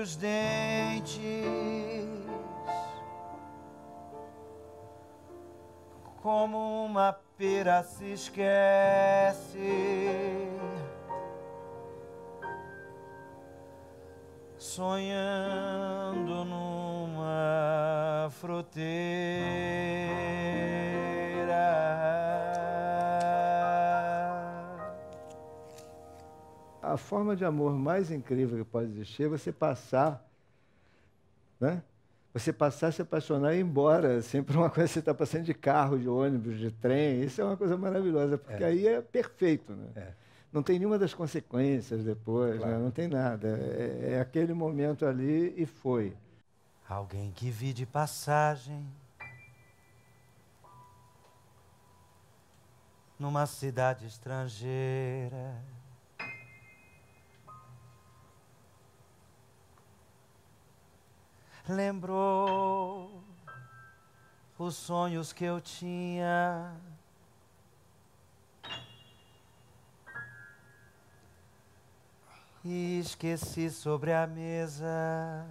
os 0.00 0.16
dentes. 0.16 1.18
Como 6.22 6.84
uma 6.84 7.12
pera 7.36 7.82
se 7.82 8.12
esquece, 8.12 9.58
sonhando 14.58 16.44
numa 16.44 18.28
fruteira. 18.30 18.88
A 26.92 26.96
forma 26.96 27.36
de 27.36 27.44
amor 27.44 27.72
mais 27.72 28.10
incrível 28.10 28.58
que 28.58 28.70
pode 28.70 28.90
existir 28.90 29.24
é 29.24 29.28
você 29.28 29.52
passar, 29.52 30.26
né? 31.60 31.82
Você 32.32 32.52
passar, 32.52 32.92
se 32.92 33.02
apaixonar 33.02 33.54
e 33.54 33.58
ir 33.58 33.62
embora, 33.62 34.18
assim, 34.18 34.42
por 34.44 34.56
uma 34.56 34.70
coisa 34.70 34.86
que 34.88 34.94
você 34.94 34.98
está 35.00 35.14
passando 35.14 35.44
de 35.44 35.54
carro, 35.54 35.98
de 35.98 36.08
ônibus, 36.08 36.58
de 36.58 36.70
trem. 36.70 37.22
Isso 37.22 37.40
é 37.40 37.44
uma 37.44 37.56
coisa 37.56 37.76
maravilhosa, 37.76 38.38
porque 38.38 38.62
aí 38.62 38.86
é 38.86 39.00
perfeito, 39.00 39.72
né? 39.72 39.88
É. 39.96 40.12
Não 40.52 40.62
tem 40.62 40.78
nenhuma 40.78 40.98
das 40.98 41.12
consequências 41.12 42.04
depois, 42.04 42.58
né? 42.60 42.78
não 42.78 42.90
tem 42.90 43.06
nada. 43.06 43.48
É, 43.48 44.14
é 44.14 44.20
aquele 44.20 44.54
momento 44.54 45.04
ali 45.04 45.52
e 45.56 45.66
foi. 45.66 46.16
Alguém 46.88 47.30
que 47.32 47.50
vi 47.50 47.74
de 47.74 47.84
passagem 47.84 48.86
numa 53.18 53.46
cidade 53.46 54.06
estrangeira. 54.06 55.62
Lembrou 61.68 63.22
os 64.58 64.74
sonhos 64.74 65.32
que 65.32 65.44
eu 65.44 65.60
tinha. 65.60 66.74
E 72.64 72.98
esqueci 72.98 73.70
sobre 73.70 74.12
a 74.12 74.26
mesa. 74.26 75.46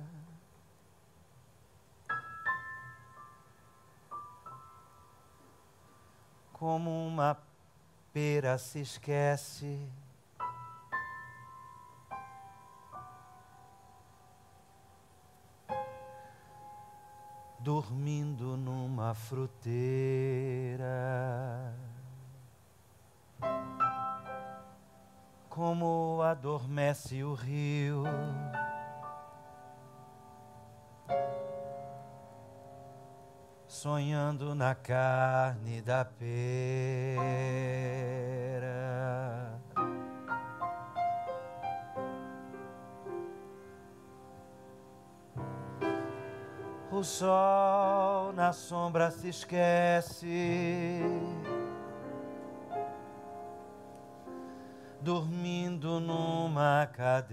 como 6.58 7.08
uma 7.08 7.38
pera 8.12 8.58
se 8.58 8.80
esquece. 8.80 9.80
Dormindo 17.68 18.56
numa 18.56 19.14
fruteira, 19.14 19.76
como 25.50 26.22
adormece 26.22 27.26
o 27.26 27.34
rio. 27.34 28.06
sonhando 33.68 34.56
na 34.56 34.74
carne 34.74 35.82
da 35.82 36.06
pera. 36.06 37.18
O 46.90 47.04
sol 47.04 48.32
na 48.32 48.54
sombra 48.54 49.12
se 49.12 49.28
esquece, 49.28 51.02
dormindo 55.02 56.00
numa 56.00 56.88
cadeira. 56.88 57.28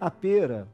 A 0.00 0.10
pera 0.10 0.68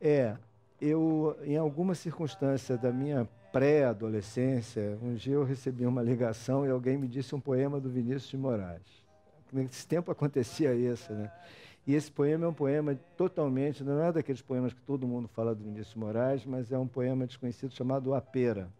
É, 0.00 0.36
eu, 0.80 1.36
em 1.42 1.56
alguma 1.56 1.94
circunstância 1.94 2.76
da 2.76 2.92
minha 2.92 3.28
pré-adolescência, 3.52 4.98
um 5.02 5.14
dia 5.14 5.34
eu 5.34 5.44
recebi 5.44 5.86
uma 5.86 6.02
ligação 6.02 6.66
e 6.66 6.70
alguém 6.70 6.96
me 6.96 7.06
disse 7.06 7.34
um 7.34 7.40
poema 7.40 7.78
do 7.78 7.90
Vinícius 7.90 8.28
de 8.30 8.36
Moraes. 8.38 9.04
Nesse 9.52 9.86
tempo 9.86 10.10
acontecia 10.10 10.74
isso, 10.74 11.12
né? 11.12 11.30
E 11.86 11.94
esse 11.94 12.10
poema 12.10 12.46
é 12.46 12.48
um 12.48 12.54
poema 12.54 12.98
totalmente, 13.16 13.84
não 13.84 14.02
é 14.02 14.10
daqueles 14.10 14.40
poemas 14.40 14.72
que 14.72 14.80
todo 14.80 15.06
mundo 15.06 15.28
fala 15.28 15.54
do 15.54 15.62
Vinícius 15.62 15.94
de 15.94 15.98
Moraes, 15.98 16.46
mas 16.46 16.72
é 16.72 16.78
um 16.78 16.86
poema 16.86 17.26
desconhecido 17.26 17.74
chamado 17.74 18.14
A 18.14 18.20
Pera. 18.20 18.70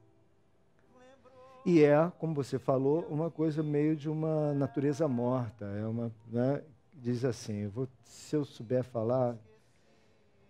E 1.66 1.82
é, 1.82 2.10
como 2.18 2.34
você 2.34 2.58
falou, 2.58 3.06
uma 3.08 3.30
coisa 3.30 3.62
meio 3.62 3.94
de 3.94 4.08
uma 4.08 4.52
natureza 4.54 5.06
morta. 5.06 5.64
É 5.66 5.86
uma, 5.86 6.10
né? 6.30 6.62
Diz 6.94 7.24
assim, 7.24 7.64
eu 7.64 7.70
vou, 7.70 7.88
se 8.04 8.34
eu 8.34 8.44
souber 8.44 8.82
falar, 8.82 9.36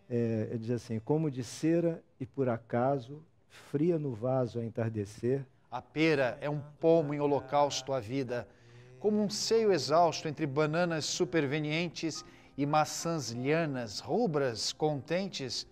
é, 0.09 0.49
ele 0.51 0.59
diz 0.59 0.71
assim, 0.71 0.99
como 1.01 1.31
de 1.31 1.43
cera 1.43 2.03
e 2.21 2.27
por 2.27 2.49
acaso, 2.49 3.23
fria 3.53 3.99
no 3.99 4.15
vaso 4.15 4.59
a 4.59 4.65
entardecer. 4.65 5.45
A 5.71 5.81
pera 5.81 6.37
é 6.41 6.51
um 6.51 6.61
pomo 6.81 7.15
em 7.15 7.21
holocausto 7.21 7.93
à 7.93 8.01
vida, 8.01 8.49
como 8.99 9.23
um 9.23 9.31
seio 9.31 9.73
exausto 9.73 10.29
entre 10.29 10.47
bananas 10.47 11.05
supervenientes 11.05 12.25
e 12.57 12.67
maçãs 12.67 13.31
lianas, 13.31 14.01
rubras, 14.01 14.73
contentes. 14.73 15.67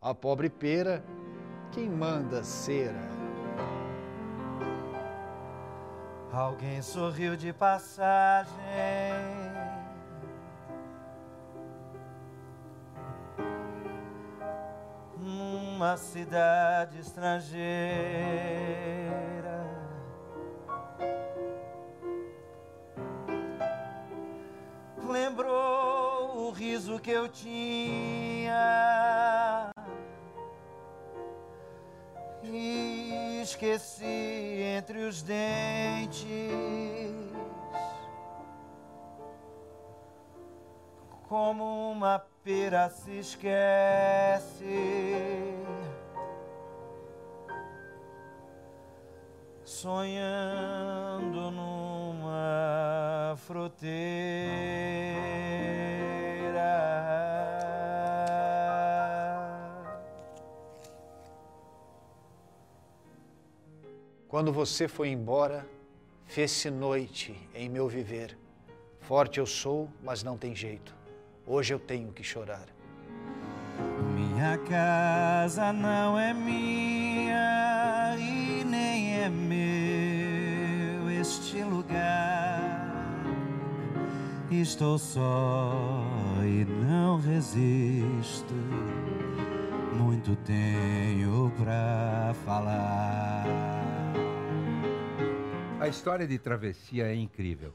A 0.00 0.14
pobre 0.14 0.48
pera, 0.48 1.04
quem 1.72 1.88
manda 1.88 2.42
cera? 2.42 3.08
Alguém 6.32 6.82
sorriu 6.82 7.36
de 7.36 7.52
passagem. 7.52 8.52
Numa 15.74 15.96
cidade 15.96 17.00
estrangeira. 17.00 17.58
Lembrou 25.02 26.46
o 26.46 26.50
riso 26.52 27.00
que 27.00 27.10
eu 27.10 27.28
tinha. 27.28 28.52
E 32.44 33.40
esqueci 33.42 34.04
entre 34.78 35.00
os 35.06 35.22
dentes. 35.22 36.22
Como 41.28 41.90
uma 41.90 42.20
pera 42.44 42.88
se 42.90 43.18
esquece. 43.18 44.64
Sonhando 49.84 51.50
numa 51.50 53.34
fruteira. 53.36 53.84
Quando 64.26 64.50
você 64.54 64.88
foi 64.88 65.10
embora, 65.10 65.66
fez-se 66.24 66.70
noite 66.70 67.38
em 67.54 67.68
meu 67.68 67.86
viver. 67.86 68.38
Forte 69.00 69.38
eu 69.38 69.44
sou, 69.44 69.90
mas 70.02 70.22
não 70.22 70.38
tem 70.38 70.56
jeito. 70.56 70.94
Hoje 71.46 71.74
eu 71.74 71.78
tenho 71.78 72.10
que 72.10 72.24
chorar. 72.24 72.68
Minha 74.14 74.56
casa 74.66 75.74
não 75.74 76.18
é 76.18 76.32
minha 76.32 77.73
é 79.24 79.30
meu 79.30 81.10
este 81.10 81.62
lugar. 81.64 83.24
Estou 84.50 84.98
só 84.98 86.04
e 86.42 86.64
não 86.66 87.18
resisto. 87.18 88.52
Muito 89.94 90.36
tenho 90.44 91.50
pra 91.56 92.34
falar. 92.44 93.46
A 95.80 95.88
história 95.88 96.26
de 96.26 96.38
Travessia 96.38 97.06
é 97.06 97.14
incrível. 97.14 97.72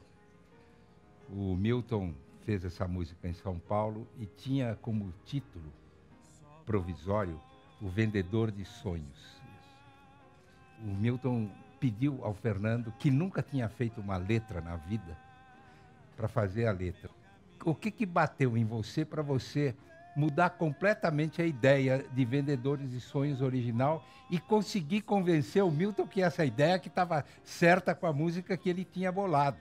O 1.28 1.56
Milton 1.56 2.14
fez 2.44 2.64
essa 2.64 2.86
música 2.86 3.26
em 3.26 3.34
São 3.34 3.58
Paulo 3.58 4.06
e 4.20 4.26
tinha 4.26 4.78
como 4.80 5.12
título 5.24 5.72
provisório 6.64 7.40
O 7.82 7.88
Vendedor 7.88 8.52
de 8.52 8.64
Sonhos. 8.64 9.39
O 10.82 10.94
Milton 10.94 11.50
pediu 11.78 12.20
ao 12.22 12.34
Fernando, 12.34 12.92
que 12.98 13.10
nunca 13.10 13.42
tinha 13.42 13.68
feito 13.68 14.00
uma 14.00 14.16
letra 14.16 14.60
na 14.60 14.76
vida, 14.76 15.16
para 16.16 16.28
fazer 16.28 16.66
a 16.66 16.72
letra. 16.72 17.10
O 17.64 17.74
que, 17.74 17.90
que 17.90 18.06
bateu 18.06 18.56
em 18.56 18.64
você 18.64 19.04
para 19.04 19.22
você 19.22 19.74
mudar 20.16 20.50
completamente 20.50 21.40
a 21.40 21.46
ideia 21.46 22.04
de 22.12 22.24
Vendedores 22.24 22.90
de 22.90 23.00
Sonhos 23.00 23.40
original 23.40 24.04
e 24.30 24.38
conseguir 24.38 25.02
convencer 25.02 25.62
o 25.62 25.70
Milton 25.70 26.06
que 26.06 26.22
essa 26.22 26.44
ideia 26.44 26.78
que 26.78 26.88
estava 26.88 27.24
certa 27.44 27.94
com 27.94 28.06
a 28.06 28.12
música 28.12 28.56
que 28.56 28.68
ele 28.68 28.84
tinha 28.84 29.10
bolado? 29.10 29.58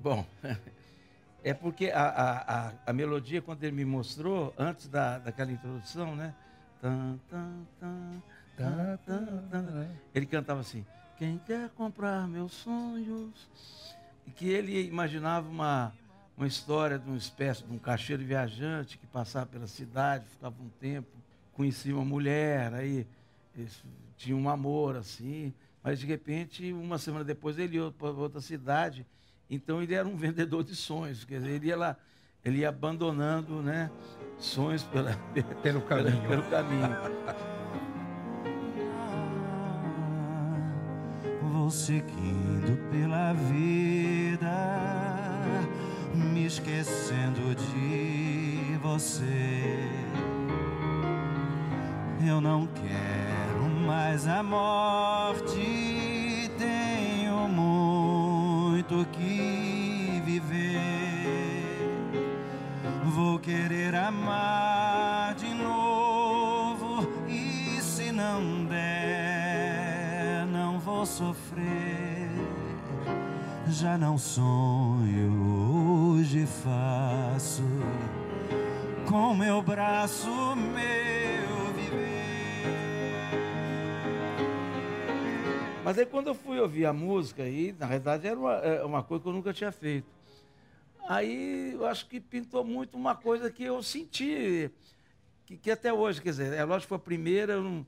Bom, 0.00 0.26
é 1.42 1.54
porque 1.54 1.90
a, 1.90 2.02
a, 2.02 2.68
a, 2.68 2.72
a 2.86 2.92
melodia, 2.92 3.40
quando 3.40 3.62
ele 3.64 3.76
me 3.76 3.84
mostrou, 3.84 4.52
antes 4.58 4.88
da, 4.88 5.18
daquela 5.18 5.52
introdução, 5.52 6.14
né? 6.14 6.34
Tan, 6.80 7.18
tan, 7.30 7.66
tan, 7.80 8.22
ele 10.14 10.26
cantava 10.26 10.60
assim: 10.60 10.84
Quem 11.18 11.38
quer 11.38 11.70
comprar 11.70 12.26
meus 12.28 12.52
sonhos? 12.52 13.48
E 14.26 14.30
que 14.30 14.48
ele 14.48 14.86
imaginava 14.86 15.48
uma, 15.48 15.92
uma 16.36 16.46
história 16.46 16.98
de 16.98 17.06
uma 17.06 17.16
espécie 17.16 17.64
de 17.64 17.72
um 17.72 17.78
caixeiro 17.78 18.24
viajante 18.24 18.96
que 18.98 19.06
passava 19.06 19.46
pela 19.46 19.66
cidade, 19.66 20.24
ficava 20.26 20.54
um 20.62 20.68
tempo, 20.80 21.08
conhecia 21.52 21.94
uma 21.94 22.04
mulher, 22.04 22.72
aí 22.74 23.06
tinha 24.16 24.36
um 24.36 24.48
amor 24.48 24.96
assim, 24.96 25.52
mas 25.82 25.98
de 25.98 26.06
repente, 26.06 26.72
uma 26.72 26.98
semana 26.98 27.24
depois, 27.24 27.58
ele 27.58 27.76
ia 27.76 27.90
para 27.90 28.08
outra 28.10 28.40
cidade. 28.40 29.06
Então 29.50 29.82
ele 29.82 29.94
era 29.94 30.08
um 30.08 30.16
vendedor 30.16 30.64
de 30.64 30.74
sonhos, 30.74 31.24
quer 31.24 31.38
dizer, 31.38 31.50
ele 31.50 31.66
ia 31.66 31.76
lá, 31.76 31.96
ele 32.42 32.58
ia 32.58 32.70
abandonando 32.70 33.62
né, 33.62 33.90
sonhos 34.38 34.82
pela, 34.84 35.12
Pelo 35.62 35.82
caminho. 35.82 36.28
pelo 36.28 36.42
caminho. 36.44 37.53
Vou 41.64 41.70
seguindo 41.70 42.76
pela 42.90 43.32
vida, 43.32 44.52
me 46.12 46.44
esquecendo 46.44 47.54
de 47.54 48.76
você. 48.82 49.88
Eu 52.28 52.42
não 52.42 52.66
quero 52.66 53.64
mais 53.86 54.28
a 54.28 54.42
morte, 54.42 56.50
tenho 56.58 57.48
muito 57.48 59.06
que 59.10 60.20
viver. 60.22 60.78
Vou 63.06 63.38
querer 63.38 63.94
amar 63.94 64.73
vou 71.04 71.06
sofrer. 71.06 72.30
Já 73.68 73.98
não 73.98 74.16
sonho, 74.16 76.14
hoje 76.16 76.46
faço 76.46 77.62
com 79.06 79.34
meu 79.34 79.60
braço 79.60 80.26
meu 80.56 81.72
viver. 81.74 82.24
Mas 85.84 85.98
aí 85.98 86.06
quando 86.06 86.28
eu 86.28 86.34
fui 86.34 86.58
ouvir 86.58 86.86
a 86.86 86.92
música, 86.92 87.42
aí, 87.42 87.74
na 87.78 87.86
verdade 87.86 88.26
era 88.26 88.38
uma, 88.38 88.52
é 88.54 88.82
uma 88.84 89.02
coisa 89.02 89.22
que 89.24 89.28
eu 89.28 89.32
nunca 89.34 89.52
tinha 89.52 89.70
feito. 89.72 90.06
Aí 91.06 91.72
eu 91.74 91.84
acho 91.86 92.08
que 92.08 92.18
pintou 92.18 92.64
muito 92.64 92.96
uma 92.96 93.14
coisa 93.14 93.50
que 93.50 93.62
eu 93.62 93.82
senti, 93.82 94.70
que, 95.44 95.58
que 95.58 95.70
até 95.70 95.92
hoje, 95.92 96.22
quer 96.22 96.30
dizer, 96.30 96.54
é 96.54 96.64
lógico 96.64 96.84
que 96.84 96.88
foi 96.88 96.96
a 96.96 97.00
primeira, 97.00 97.60
não- 97.60 97.84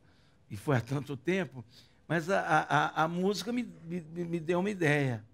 e 0.50 0.56
foi 0.56 0.76
há 0.76 0.80
tanto 0.82 1.16
tempo, 1.16 1.64
mas 2.08 2.30
a, 2.30 2.40
a, 2.40 3.02
a- 3.04 3.08
música 3.08 3.52
me, 3.52 3.62
me, 3.84 4.00
me 4.00 4.40
deu 4.40 4.60
uma 4.60 4.70
ideia. 4.70 5.24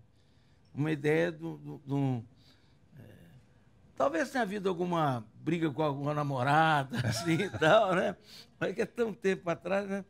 Uma 0.74 0.90
ideia 0.90 1.30
do. 1.30 1.58
do- 1.58 1.78
do- 1.84 2.24
é, 2.98 3.02
talvez 3.96 4.30
tenha 4.30 4.42
havido 4.42 4.68
alguma 4.68 5.24
briga 5.42 5.70
com 5.70 5.82
alguma 5.82 6.14
namorada, 6.14 6.98
assim 7.06 7.34
e 7.42 7.50
tal, 7.50 7.94
né? 7.94 8.16
Mas 8.58 8.74
que 8.74 8.82
é 8.82 8.86
tão 8.86 9.12
tempo 9.12 9.48
atrás, 9.50 9.86
né? 9.88 10.04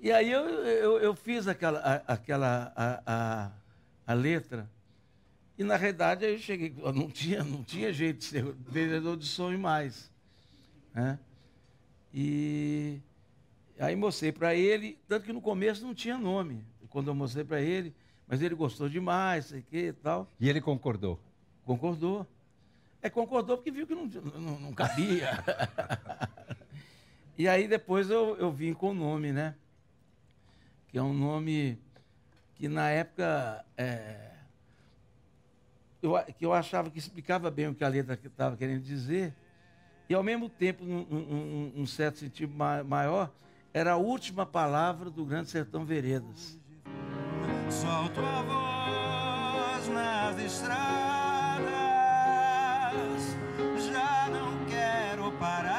E 0.00 0.12
aí 0.12 0.30
eu, 0.30 0.44
eu, 0.48 0.98
eu 0.98 1.14
fiz 1.14 1.46
aquela, 1.48 1.78
a, 1.80 2.12
aquela 2.12 2.72
a, 2.76 3.02
a, 3.06 3.50
a 4.06 4.14
letra, 4.14 4.70
e 5.56 5.64
na 5.64 5.76
realidade 5.76 6.24
aí 6.24 6.32
eu 6.34 6.38
cheguei, 6.38 6.74
não 6.94 7.08
tinha, 7.10 7.42
não 7.44 7.62
tinha 7.64 7.92
jeito 7.92 8.18
de 8.18 8.24
ser 8.24 8.44
vendedor 8.68 9.16
de 9.16 9.26
sonho 9.26 9.58
mais. 9.58 10.10
Né? 10.94 11.18
E 12.12 13.00
aí 13.78 13.96
mostrei 13.96 14.32
para 14.32 14.54
ele, 14.54 14.98
tanto 15.08 15.26
que 15.26 15.32
no 15.32 15.40
começo 15.40 15.84
não 15.84 15.94
tinha 15.94 16.16
nome, 16.16 16.64
quando 16.88 17.08
eu 17.08 17.14
mostrei 17.14 17.44
para 17.44 17.60
ele, 17.60 17.94
mas 18.26 18.40
ele 18.40 18.54
gostou 18.54 18.88
demais, 18.88 19.46
sei 19.46 19.62
que 19.62 19.88
e 19.88 19.92
tal. 19.92 20.30
E 20.38 20.48
ele 20.48 20.60
concordou? 20.60 21.20
Concordou. 21.64 22.26
É, 23.02 23.10
concordou 23.10 23.56
porque 23.56 23.70
viu 23.70 23.86
que 23.86 23.94
não, 23.94 24.06
não, 24.06 24.60
não 24.60 24.72
cabia. 24.72 25.30
e 27.36 27.46
aí 27.48 27.68
depois 27.68 28.08
eu, 28.08 28.36
eu 28.36 28.50
vim 28.50 28.72
com 28.72 28.90
o 28.90 28.94
nome, 28.94 29.32
né? 29.32 29.54
Que 30.88 30.96
é 30.96 31.02
um 31.02 31.12
nome 31.12 31.78
que 32.54 32.68
na 32.68 32.88
época 32.88 33.64
é, 33.76 34.30
eu, 36.00 36.12
que 36.38 36.46
eu 36.46 36.52
achava 36.52 36.90
que 36.90 36.98
explicava 36.98 37.50
bem 37.50 37.68
o 37.68 37.74
que 37.74 37.82
a 37.82 37.88
letra 37.88 38.18
estava 38.22 38.56
querendo 38.56 38.82
dizer, 38.82 39.34
e 40.08 40.14
ao 40.14 40.22
mesmo 40.22 40.48
tempo, 40.48 40.84
num, 40.84 41.04
num, 41.04 41.72
num 41.74 41.86
certo 41.86 42.18
sentido 42.18 42.52
maior, 42.84 43.32
era 43.74 43.94
a 43.94 43.96
última 43.96 44.46
palavra 44.46 45.10
do 45.10 45.24
Grande 45.24 45.50
Sertão 45.50 45.84
Veredas. 45.84 46.56
Solto 47.68 48.20
a 48.20 48.42
voz 48.42 49.88
nas 49.88 50.38
estradas. 50.38 50.94
fechar 55.44 55.73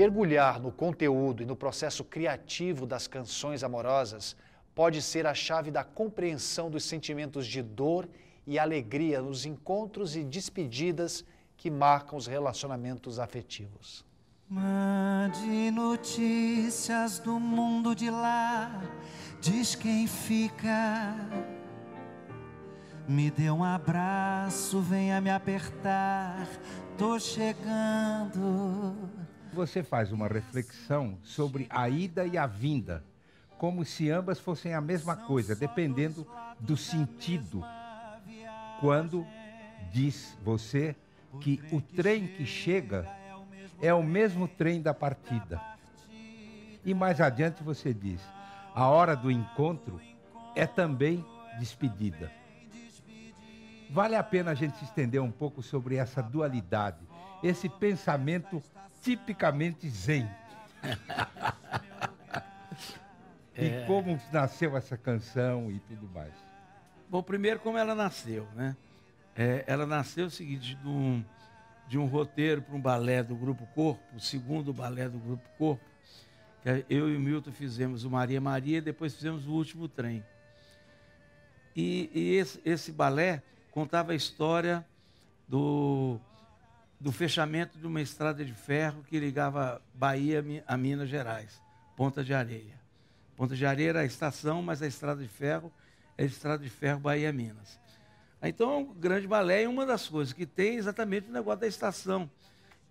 Mergulhar 0.00 0.58
no 0.58 0.72
conteúdo 0.72 1.42
e 1.42 1.46
no 1.46 1.54
processo 1.54 2.02
criativo 2.02 2.86
das 2.86 3.06
canções 3.06 3.62
amorosas 3.62 4.34
pode 4.74 5.02
ser 5.02 5.26
a 5.26 5.34
chave 5.34 5.70
da 5.70 5.84
compreensão 5.84 6.70
dos 6.70 6.84
sentimentos 6.84 7.46
de 7.46 7.60
dor 7.60 8.08
e 8.46 8.58
alegria 8.58 9.20
nos 9.20 9.44
encontros 9.44 10.16
e 10.16 10.24
despedidas 10.24 11.22
que 11.54 11.70
marcam 11.70 12.16
os 12.16 12.26
relacionamentos 12.26 13.18
afetivos. 13.18 14.02
Mande 14.48 15.70
notícias 15.70 17.18
do 17.18 17.38
mundo 17.38 17.94
de 17.94 18.08
lá, 18.08 18.82
diz 19.38 19.74
quem 19.74 20.06
fica. 20.06 21.14
Me 23.06 23.30
dê 23.30 23.50
um 23.50 23.62
abraço, 23.62 24.80
venha 24.80 25.20
me 25.20 25.28
apertar, 25.28 26.48
tô 26.96 27.18
chegando. 27.20 28.96
Você 29.52 29.82
faz 29.82 30.12
uma 30.12 30.28
reflexão 30.28 31.18
sobre 31.22 31.66
a 31.70 31.88
ida 31.88 32.26
e 32.26 32.38
a 32.38 32.46
vinda 32.46 33.04
como 33.60 33.84
se 33.84 34.08
ambas 34.10 34.40
fossem 34.40 34.72
a 34.72 34.80
mesma 34.80 35.14
coisa, 35.14 35.54
dependendo 35.54 36.26
do 36.58 36.78
sentido. 36.78 37.62
Quando 38.80 39.26
diz 39.92 40.34
você 40.42 40.96
que 41.42 41.62
o 41.70 41.78
trem 41.78 42.26
que 42.26 42.46
chega 42.46 43.06
é 43.82 43.92
o 43.92 44.02
mesmo 44.02 44.48
trem 44.48 44.80
da 44.80 44.94
partida. 44.94 45.60
E 46.82 46.94
mais 46.94 47.20
adiante 47.20 47.62
você 47.62 47.92
diz: 47.92 48.22
a 48.74 48.88
hora 48.88 49.14
do 49.14 49.30
encontro 49.30 50.00
é 50.56 50.66
também 50.66 51.22
despedida. 51.58 52.32
Vale 53.90 54.16
a 54.16 54.22
pena 54.22 54.52
a 54.52 54.54
gente 54.54 54.78
se 54.78 54.84
estender 54.84 55.20
um 55.20 55.30
pouco 55.30 55.62
sobre 55.62 55.96
essa 55.96 56.22
dualidade, 56.22 57.06
esse 57.42 57.68
pensamento 57.68 58.62
tipicamente 59.00 59.88
zen. 59.88 60.28
E 63.60 63.66
é. 63.66 63.84
como 63.86 64.18
nasceu 64.32 64.74
essa 64.74 64.96
canção 64.96 65.70
e 65.70 65.78
tudo 65.80 66.08
mais? 66.14 66.32
Bom, 67.10 67.22
primeiro 67.22 67.60
como 67.60 67.76
ela 67.76 67.94
nasceu, 67.94 68.48
né? 68.56 68.74
É, 69.36 69.64
ela 69.66 69.84
nasceu 69.84 70.26
o 70.26 70.30
seguinte, 70.30 70.74
de 70.74 70.88
um, 70.88 71.22
de 71.86 71.98
um 71.98 72.06
roteiro 72.06 72.62
para 72.62 72.74
um 72.74 72.80
balé 72.80 73.22
do 73.22 73.36
Grupo 73.36 73.66
Corpo, 73.74 74.02
o 74.16 74.20
segundo 74.20 74.72
balé 74.72 75.10
do 75.10 75.18
Grupo 75.18 75.46
Corpo, 75.58 75.84
que 76.62 76.86
eu 76.88 77.10
e 77.10 77.16
o 77.16 77.20
Milton 77.20 77.52
fizemos 77.52 78.04
o 78.04 78.10
Maria 78.10 78.40
Maria 78.40 78.78
e 78.78 78.80
depois 78.80 79.14
fizemos 79.14 79.46
o 79.46 79.52
Último 79.52 79.88
Trem. 79.88 80.24
E, 81.76 82.10
e 82.14 82.34
esse, 82.36 82.60
esse 82.64 82.92
balé 82.92 83.42
contava 83.70 84.12
a 84.12 84.14
história 84.14 84.86
do, 85.46 86.18
do 87.00 87.10
fechamento 87.10 87.78
de 87.78 87.86
uma 87.86 88.02
estrada 88.02 88.44
de 88.44 88.52
ferro 88.52 89.02
que 89.02 89.18
ligava 89.18 89.80
Bahia 89.94 90.44
a 90.66 90.76
Minas 90.76 91.08
Gerais, 91.08 91.60
Ponta 91.96 92.22
de 92.22 92.34
Areia. 92.34 92.78
Ponta 93.36 93.56
de 93.56 93.64
Areia 93.64 93.88
era 93.88 94.00
a 94.00 94.04
estação, 94.04 94.60
mas 94.60 94.82
a 94.82 94.86
estrada 94.86 95.22
de 95.22 95.28
ferro 95.28 95.72
é 96.18 96.24
a 96.24 96.26
estrada 96.26 96.62
de 96.62 96.68
ferro 96.68 97.00
Bahia-Minas. 97.00 97.80
Então, 98.42 98.70
é 98.70 98.76
um 98.76 98.84
grande 98.92 99.26
balé 99.26 99.62
e 99.62 99.66
uma 99.66 99.86
das 99.86 100.06
coisas 100.06 100.34
que 100.34 100.44
tem 100.44 100.72
é 100.72 100.74
exatamente 100.74 101.30
o 101.30 101.32
negócio 101.32 101.60
da 101.60 101.66
estação, 101.66 102.30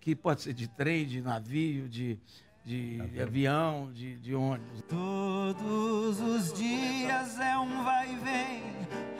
que 0.00 0.16
pode 0.16 0.42
ser 0.42 0.54
de 0.54 0.66
trem, 0.66 1.06
de 1.06 1.20
navio, 1.20 1.88
de, 1.88 2.18
de, 2.64 3.00
de 3.08 3.20
avião, 3.20 3.90
de, 3.92 4.16
de 4.16 4.34
ônibus. 4.34 4.82
Todos 4.88 6.20
os 6.20 6.52
dias 6.52 7.38
é 7.38 7.58
um 7.58 7.82
vai 7.84 8.12
e 8.12 8.16
vem, 8.16 8.62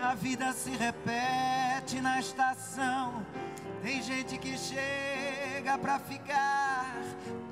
a 0.01 0.15
vida 0.15 0.53
se 0.53 0.71
repete 0.71 2.01
na 2.01 2.21
estação. 2.21 3.25
Tem 3.83 4.03
gente 4.03 4.37
que 4.39 4.59
chega 4.59 5.79
pra 5.79 5.99
ficar, 5.99 6.95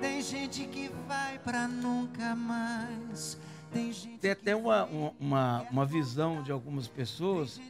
tem 0.01 0.21
gente 0.21 0.67
que 0.67 0.91
vai 1.07 1.39
pra 1.39 1.67
nunca 1.67 2.35
mais. 2.35 3.39
Tem, 3.73 3.93
Tem 4.21 4.31
até 4.31 4.57
uma, 4.57 4.85
uma, 5.21 5.67
uma 5.71 5.85
visão 5.85 6.43
de 6.43 6.51
algumas 6.51 6.89
pessoas 6.89 7.61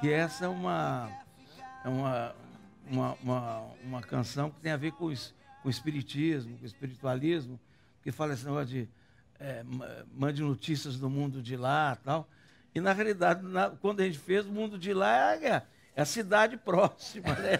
que 0.00 0.12
essa 0.12 0.44
é 0.44 0.48
uma, 0.48 1.10
é 1.84 1.88
uma, 1.88 2.34
uma, 2.88 3.16
uma, 3.22 3.62
uma 3.84 4.00
canção 4.00 4.50
que 4.50 4.60
tem 4.60 4.72
a 4.72 4.76
ver 4.76 4.92
com, 4.92 5.06
os, 5.06 5.34
com 5.62 5.68
o 5.68 5.70
espiritismo, 5.70 6.56
com 6.56 6.64
o 6.64 6.66
espiritualismo, 6.66 7.58
que 8.02 8.10
fala 8.10 8.32
esse 8.32 8.44
negócio 8.44 8.66
de 8.66 8.88
é, 9.38 9.64
mande 10.12 10.42
notícias 10.42 10.98
do 10.98 11.08
mundo 11.08 11.42
de 11.42 11.56
lá 11.56 11.96
tal. 12.04 12.28
E 12.74 12.80
na 12.80 12.92
realidade, 12.92 13.42
na, 13.42 13.70
quando 13.70 14.00
a 14.00 14.04
gente 14.04 14.18
fez, 14.18 14.46
o 14.46 14.52
mundo 14.52 14.78
de 14.78 14.92
lá 14.92 15.36
é, 15.36 15.62
é 15.96 16.02
a 16.02 16.04
cidade 16.04 16.56
próxima, 16.56 17.34
né? 17.34 17.58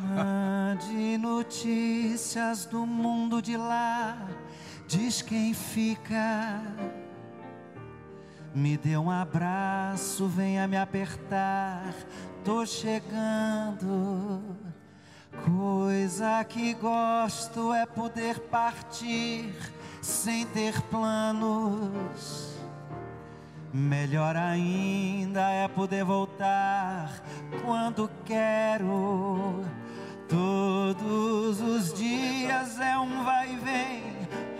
Mande 0.00 1.18
notícias 1.18 2.66
do 2.66 2.86
mundo 2.86 3.40
de 3.40 3.56
lá 3.56 4.28
diz 4.90 5.22
quem 5.22 5.54
fica. 5.54 6.60
Me 8.52 8.76
dê 8.76 8.96
um 8.96 9.08
abraço, 9.08 10.26
venha 10.26 10.66
me 10.66 10.76
apertar, 10.76 11.94
tô 12.44 12.66
chegando. 12.66 14.42
Coisa 15.44 16.44
que 16.44 16.74
gosto 16.74 17.72
é 17.72 17.86
poder 17.86 18.38
partir 18.40 19.54
sem 20.02 20.46
ter 20.46 20.80
planos. 20.82 22.54
Melhor 23.72 24.36
ainda 24.36 25.48
é 25.50 25.68
poder 25.68 26.04
voltar 26.04 27.22
quando 27.64 28.10
quero. 28.24 29.64
Todos 30.28 31.60
os 31.60 31.94
dias 31.94 32.78
é 32.80 32.98
um 32.98 33.24
vai 33.24 33.52
e 33.52 33.56
vem 33.56 34.10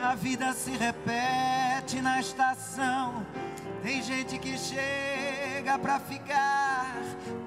a 0.03 0.14
vida 0.14 0.53
se 0.55 0.71
repete 0.71 2.01
na 2.01 2.21
estação. 2.21 3.25
Tem 3.83 4.03
gente 4.03 4.39
que 4.39 4.57
chega 4.57 5.39
pra 5.78 6.00
ficar, 6.00 6.94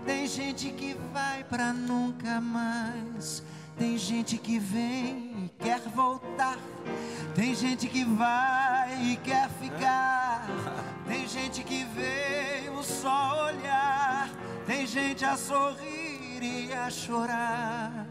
tem 0.05 0.27
gente 0.27 0.69
que 0.71 0.95
vai 1.13 1.43
pra 1.43 1.73
nunca 1.73 2.39
mais. 2.39 3.43
Tem 3.77 3.97
gente 3.97 4.37
que 4.37 4.59
vem 4.59 5.45
e 5.45 5.51
quer 5.59 5.79
voltar. 5.79 6.57
Tem 7.33 7.55
gente 7.55 7.87
que 7.87 8.05
vai 8.05 9.03
e 9.03 9.17
quer 9.17 9.49
ficar. 9.49 10.45
Tem 11.07 11.27
gente 11.27 11.63
que 11.63 11.83
veio 11.85 12.83
só 12.83 13.47
olhar. 13.47 14.29
Tem 14.65 14.85
gente 14.85 15.25
a 15.25 15.35
sorrir 15.35 16.41
e 16.41 16.71
a 16.71 16.89
chorar. 16.89 18.05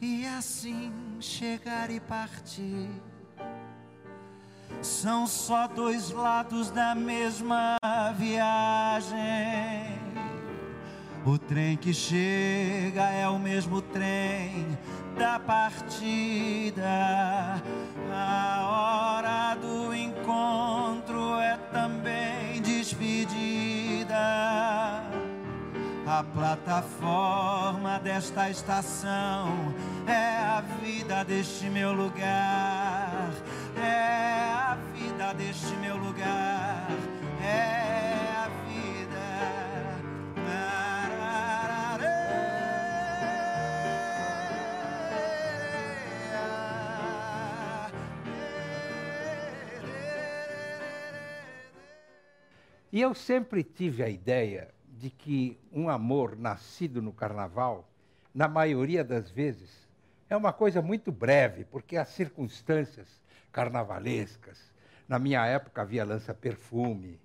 e 0.00 0.26
assim 0.26 0.92
chegar 1.18 1.90
e 1.90 1.98
partir. 1.98 2.90
São 4.82 5.26
só 5.26 5.66
dois 5.66 6.10
lados 6.10 6.70
da 6.70 6.94
mesma 6.94 7.76
viagem. 8.16 9.18
O 11.26 11.38
trem 11.38 11.76
que 11.76 11.94
chega 11.94 13.08
é 13.10 13.26
o 13.28 13.38
mesmo 13.38 13.80
trem 13.80 14.76
da 15.16 15.38
partida. 15.38 16.82
A 18.12 19.18
hora 19.18 19.54
do 19.54 19.94
encontro 19.94 21.38
é 21.40 21.56
também 21.72 22.60
despedida. 22.60 24.14
A 26.06 26.22
plataforma 26.22 27.98
desta 27.98 28.50
estação 28.50 29.74
é 30.06 30.36
a 30.36 30.60
vida 30.82 31.24
deste 31.24 31.70
meu 31.70 31.92
lugar. 31.94 33.30
É 33.82 34.42
a 34.52 34.76
vida 34.92 35.32
deste 35.32 35.74
meu 35.76 35.96
lugar. 35.96 36.88
É 37.42 38.36
a 38.36 38.48
vida. 38.68 38.84
E 52.92 53.00
eu 53.00 53.14
sempre 53.14 53.64
tive 53.64 54.02
a 54.02 54.08
ideia 54.08 54.73
de 55.04 55.10
que 55.10 55.60
um 55.70 55.90
amor 55.90 56.34
nascido 56.34 57.02
no 57.02 57.12
carnaval, 57.12 57.86
na 58.34 58.48
maioria 58.48 59.04
das 59.04 59.30
vezes, 59.30 59.86
é 60.30 60.34
uma 60.34 60.50
coisa 60.50 60.80
muito 60.80 61.12
breve, 61.12 61.66
porque 61.66 61.98
as 61.98 62.08
circunstâncias 62.08 63.20
carnavalescas, 63.52 64.72
na 65.06 65.18
minha 65.18 65.44
época 65.44 65.82
havia 65.82 66.06
lança-perfume 66.06 67.20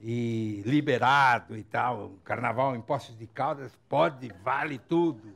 e 0.00 0.62
liberado 0.64 1.58
e 1.58 1.62
tal, 1.62 2.12
carnaval 2.24 2.74
em 2.74 2.80
Poços 2.80 3.18
de 3.18 3.26
Caldas, 3.26 3.78
pode, 3.86 4.32
vale 4.42 4.78
tudo. 4.78 5.34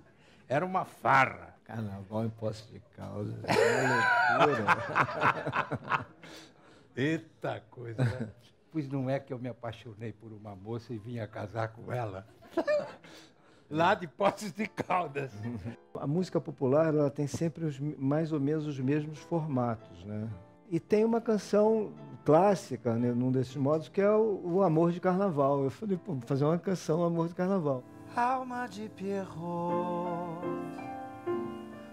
Era 0.49 0.65
uma 0.65 0.87
farra. 0.87 1.55
Carnaval 1.65 2.25
em 2.25 2.31
Poços 2.31 2.67
de 2.71 2.81
Caldas. 2.97 3.35
É 3.45 3.85
uma 3.85 4.47
loucura. 4.47 6.07
Eita 6.97 7.63
coisa. 7.71 8.35
Pois 8.75 8.89
não 8.89 9.09
é 9.09 9.21
que 9.21 9.33
eu 9.33 9.39
me 9.39 9.49
apaixonei 9.49 10.13
por 10.13 10.33
uma 10.33 10.57
moça 10.57 10.93
e 10.93 10.99
vinha 10.99 11.29
casar 11.29 11.69
com 11.69 11.93
ela. 11.93 12.27
Lá 13.71 13.95
de 13.95 14.09
Poços 14.09 14.51
de 14.51 14.67
Caldas. 14.67 15.31
A 15.95 16.09
música 16.09 16.41
popular 16.41 16.89
ela 16.89 17.09
tem 17.09 17.29
sempre 17.29 17.67
os, 17.67 17.79
mais 17.79 18.33
ou 18.33 18.41
menos 18.41 18.67
os 18.67 18.81
mesmos 18.81 19.21
formatos, 19.21 20.05
né? 20.05 20.29
E 20.69 20.81
tem 20.81 21.05
uma 21.05 21.21
canção 21.21 21.93
clássica, 22.25 22.97
né, 22.97 23.13
num 23.13 23.31
desses 23.31 23.55
modos, 23.55 23.89
que 23.89 24.01
é 24.01 24.11
o, 24.11 24.41
o 24.43 24.63
Amor 24.65 24.91
de 24.91 24.99
Carnaval. 24.99 25.63
Eu 25.63 25.71
falei, 25.71 25.97
pô, 25.97 26.15
vou 26.15 26.23
fazer 26.23 26.45
uma 26.45 26.59
canção 26.59 27.05
Amor 27.05 27.29
de 27.29 27.35
Carnaval. 27.37 27.85
Alma 28.17 28.67
de 28.67 28.89
Pierrot, 28.89 30.41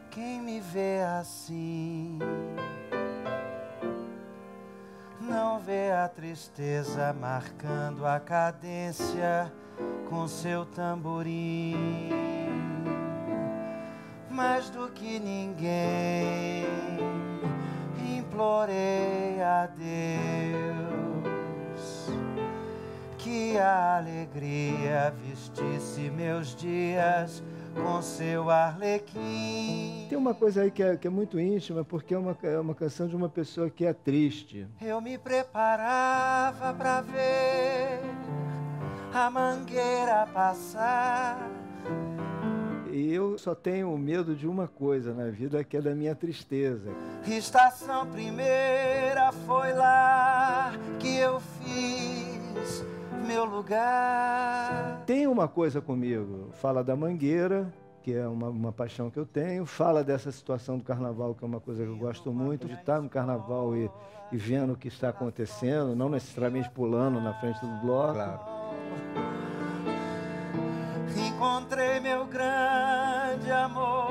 quem 0.09 0.41
me 0.41 0.59
vê 0.59 1.01
assim 1.01 2.17
não 5.31 5.59
vê 5.59 5.91
a 5.91 6.09
tristeza 6.09 7.13
marcando 7.13 8.05
a 8.05 8.19
cadência 8.19 9.49
com 10.09 10.27
seu 10.27 10.65
tamborim. 10.65 12.09
Mais 14.29 14.69
do 14.69 14.89
que 14.89 15.19
ninguém, 15.19 16.65
implorei 18.17 19.41
a 19.41 19.67
Deus 19.67 20.91
que 23.17 23.57
a 23.57 23.97
alegria 23.99 25.13
vestisse 25.23 26.09
meus 26.09 26.53
dias 26.53 27.41
com 27.75 28.01
seu 28.01 28.49
arlequim. 28.49 30.07
Tem 30.09 30.17
uma 30.17 30.33
coisa 30.33 30.61
aí 30.63 30.71
que 30.71 30.83
é, 30.83 30.97
que 30.97 31.07
é 31.07 31.09
muito 31.09 31.39
íntima, 31.39 31.83
porque 31.83 32.13
é 32.13 32.17
uma, 32.17 32.37
é 32.43 32.59
uma 32.59 32.75
canção 32.75 33.07
de 33.07 33.15
uma 33.15 33.29
pessoa 33.29 33.69
que 33.69 33.85
é 33.85 33.93
triste. 33.93 34.67
Eu 34.81 34.99
me 35.01 35.17
preparava 35.17 36.73
para 36.73 37.01
ver 37.01 38.01
a 39.13 39.29
mangueira 39.29 40.27
passar. 40.33 41.49
E 42.91 43.13
eu 43.13 43.37
só 43.37 43.55
tenho 43.55 43.97
medo 43.97 44.35
de 44.35 44.45
uma 44.45 44.67
coisa 44.67 45.13
na 45.13 45.29
vida, 45.29 45.63
que 45.63 45.77
é 45.77 45.81
da 45.81 45.95
minha 45.95 46.13
tristeza. 46.13 46.91
Estação 47.25 48.05
primeira 48.07 49.31
foi 49.45 49.71
lá 49.73 50.73
que 50.99 51.15
eu 51.15 51.39
fiz 51.39 52.85
meu 53.21 53.45
lugar. 53.45 55.03
Tem 55.05 55.27
uma 55.27 55.47
coisa 55.47 55.81
comigo, 55.81 56.49
fala 56.53 56.83
da 56.83 56.95
mangueira, 56.95 57.71
que 58.01 58.13
é 58.13 58.27
uma, 58.27 58.49
uma 58.49 58.71
paixão 58.71 59.09
que 59.09 59.17
eu 59.17 59.25
tenho, 59.25 59.65
fala 59.65 60.03
dessa 60.03 60.31
situação 60.31 60.77
do 60.77 60.83
carnaval, 60.83 61.35
que 61.35 61.43
é 61.43 61.47
uma 61.47 61.59
coisa 61.59 61.83
que 61.83 61.89
eu 61.89 61.97
gosto 61.97 62.31
muito, 62.31 62.67
de 62.67 62.73
estar 62.73 63.01
no 63.01 63.09
carnaval 63.09 63.75
e, 63.75 63.89
e 64.31 64.37
vendo 64.37 64.73
o 64.73 64.75
que 64.75 64.87
está 64.87 65.09
acontecendo, 65.09 65.95
não 65.95 66.09
necessariamente 66.09 66.69
pulando 66.69 67.21
na 67.21 67.33
frente 67.35 67.59
do 67.61 67.81
bloco. 67.81 68.13
Claro. 68.13 68.39
Encontrei 71.15 71.99
meu 71.99 72.25
grande 72.25 73.51
amor 73.51 74.10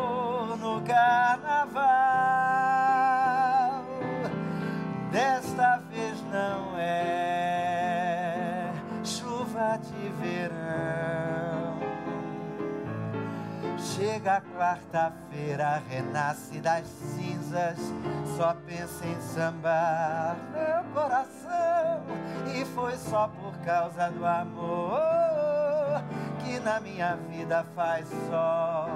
Chega 14.01 14.43
quarta-feira, 14.57 15.83
renasce 15.87 16.59
das 16.59 16.87
cinzas. 16.87 17.77
Só 18.35 18.55
pensa 18.67 19.07
em 19.07 19.21
sambar 19.21 20.39
meu 20.55 20.95
coração. 20.95 22.03
E 22.59 22.65
foi 22.65 22.97
só 22.97 23.29
por 23.29 23.55
causa 23.59 24.09
do 24.09 24.25
amor 24.25 26.03
que 26.43 26.59
na 26.61 26.81
minha 26.81 27.15
vida 27.15 27.63
faz 27.77 28.09
sol. 28.09 28.89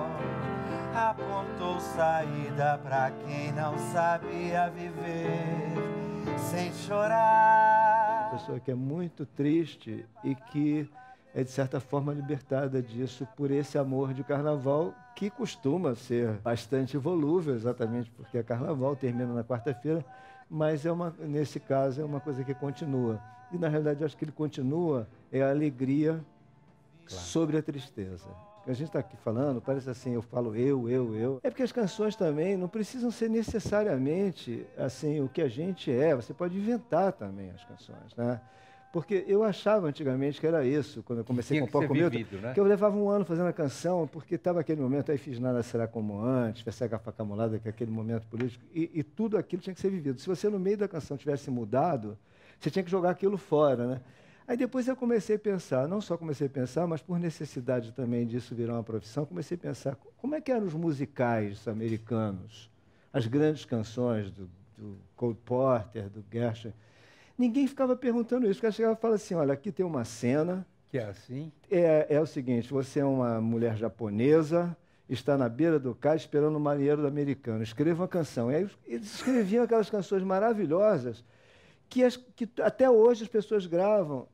Apontou 0.96 1.78
saída 1.80 2.80
pra 2.82 3.10
quem 3.26 3.52
não 3.52 3.76
sabia 3.92 4.70
viver 4.70 5.74
sem 6.50 6.72
chorar. 6.72 8.30
pessoa 8.32 8.58
que 8.58 8.70
é 8.70 8.74
muito 8.74 9.26
triste 9.26 10.06
e 10.24 10.34
que 10.34 10.88
é 11.34 11.42
de 11.42 11.50
certa 11.50 11.80
forma 11.80 12.12
libertada 12.12 12.80
disso 12.80 13.26
por 13.36 13.50
esse 13.50 13.76
amor 13.76 14.14
de 14.14 14.22
carnaval 14.22 14.94
que 15.16 15.28
costuma 15.28 15.94
ser 15.94 16.38
bastante 16.38 16.96
volúvel, 16.96 17.54
exatamente 17.54 18.10
porque 18.12 18.38
é 18.38 18.42
carnaval, 18.42 18.94
termina 18.94 19.32
na 19.32 19.42
quarta-feira, 19.42 20.04
mas 20.48 20.86
é 20.86 20.92
uma, 20.92 21.12
nesse 21.18 21.58
caso 21.58 22.00
é 22.00 22.04
uma 22.04 22.20
coisa 22.20 22.44
que 22.44 22.54
continua. 22.54 23.20
E 23.50 23.58
na 23.58 23.68
realidade 23.68 24.00
eu 24.00 24.06
acho 24.06 24.16
que 24.16 24.24
ele 24.24 24.32
continua 24.32 25.08
é 25.32 25.42
a 25.42 25.50
alegria 25.50 26.24
sobre 27.06 27.58
a 27.58 27.62
tristeza. 27.62 28.28
A 28.66 28.72
gente 28.72 28.86
está 28.86 29.00
aqui 29.00 29.16
falando, 29.18 29.60
parece 29.60 29.90
assim, 29.90 30.14
eu 30.14 30.22
falo 30.22 30.56
eu, 30.56 30.88
eu, 30.88 31.14
eu. 31.14 31.40
É 31.42 31.50
porque 31.50 31.62
as 31.62 31.72
canções 31.72 32.16
também 32.16 32.56
não 32.56 32.66
precisam 32.66 33.10
ser 33.10 33.28
necessariamente 33.28 34.66
assim 34.78 35.20
o 35.20 35.28
que 35.28 35.42
a 35.42 35.48
gente 35.48 35.92
é. 35.92 36.14
Você 36.14 36.32
pode 36.32 36.56
inventar 36.56 37.12
também 37.12 37.50
as 37.50 37.62
canções, 37.64 38.14
né? 38.16 38.40
Porque 38.94 39.24
eu 39.26 39.42
achava 39.42 39.88
antigamente 39.88 40.40
que 40.40 40.46
era 40.46 40.64
isso, 40.64 41.02
quando 41.02 41.18
eu 41.18 41.24
comecei 41.24 41.58
a 41.58 41.60
tinha 41.62 41.66
compor 41.66 41.82
ser 41.82 41.88
com 41.88 41.94
o 41.94 41.96
Milton, 41.96 42.16
vivido, 42.16 42.40
né? 42.40 42.54
que 42.54 42.60
eu 42.60 42.64
levava 42.64 42.96
um 42.96 43.08
ano 43.08 43.24
fazendo 43.24 43.48
a 43.48 43.52
canção, 43.52 44.06
porque 44.06 44.36
estava 44.36 44.60
aquele 44.60 44.80
momento, 44.80 45.10
aí 45.10 45.18
fiz 45.18 45.40
Nada 45.40 45.64
Será 45.64 45.88
Como 45.88 46.22
Antes, 46.22 46.62
Fesseca 46.62 46.96
Faca 46.96 47.24
Molada, 47.24 47.58
que 47.58 47.66
é 47.66 47.70
aquele 47.70 47.90
momento 47.90 48.24
político, 48.28 48.64
e, 48.72 48.88
e 48.94 49.02
tudo 49.02 49.36
aquilo 49.36 49.60
tinha 49.60 49.74
que 49.74 49.80
ser 49.80 49.90
vivido. 49.90 50.20
Se 50.20 50.28
você 50.28 50.48
no 50.48 50.60
meio 50.60 50.78
da 50.78 50.86
canção 50.86 51.16
tivesse 51.16 51.50
mudado, 51.50 52.16
você 52.60 52.70
tinha 52.70 52.84
que 52.84 52.90
jogar 52.90 53.10
aquilo 53.10 53.36
fora, 53.36 53.84
né? 53.84 54.00
Aí 54.46 54.56
depois 54.56 54.86
eu 54.86 54.94
comecei 54.94 55.34
a 55.34 55.40
pensar, 55.40 55.88
não 55.88 56.00
só 56.00 56.16
comecei 56.16 56.46
a 56.46 56.50
pensar, 56.50 56.86
mas 56.86 57.02
por 57.02 57.18
necessidade 57.18 57.90
também 57.90 58.24
disso 58.24 58.54
virar 58.54 58.74
uma 58.74 58.84
profissão, 58.84 59.26
comecei 59.26 59.56
a 59.56 59.58
pensar 59.58 59.98
como 60.18 60.36
é 60.36 60.40
que 60.40 60.52
eram 60.52 60.68
os 60.68 60.74
musicais 60.74 61.66
americanos, 61.66 62.70
as 63.12 63.26
grandes 63.26 63.64
canções 63.64 64.30
do, 64.30 64.48
do 64.78 64.96
Cole 65.16 65.36
Porter, 65.44 66.08
do 66.08 66.24
Gershwin. 66.32 66.72
Ninguém 67.36 67.66
ficava 67.66 67.96
perguntando 67.96 68.48
isso, 68.48 68.60
porque 68.60 68.72
chegava 68.72 68.94
e 68.94 69.00
falava 69.00 69.16
assim, 69.16 69.34
olha, 69.34 69.52
aqui 69.54 69.72
tem 69.72 69.84
uma 69.84 70.04
cena, 70.04 70.64
Que 70.90 70.98
é 70.98 71.04
assim. 71.06 71.50
é, 71.70 72.06
é 72.10 72.20
o 72.20 72.26
seguinte, 72.26 72.72
você 72.72 73.00
é 73.00 73.04
uma 73.04 73.40
mulher 73.40 73.76
japonesa, 73.76 74.76
está 75.08 75.36
na 75.36 75.48
beira 75.48 75.78
do 75.78 75.94
cais 75.94 76.22
esperando 76.22 76.56
um 76.56 76.60
marinheiro 76.60 77.06
americano, 77.06 77.62
escreva 77.62 78.02
uma 78.02 78.08
canção. 78.08 78.50
E 78.52 78.54
aí 78.56 78.68
eles 78.86 79.14
escreviam 79.14 79.64
aquelas 79.64 79.90
canções 79.90 80.22
maravilhosas 80.22 81.24
que, 81.88 82.04
as- 82.04 82.16
que 82.16 82.48
até 82.62 82.88
hoje 82.88 83.24
as 83.24 83.28
pessoas 83.28 83.66
gravam. 83.66 84.26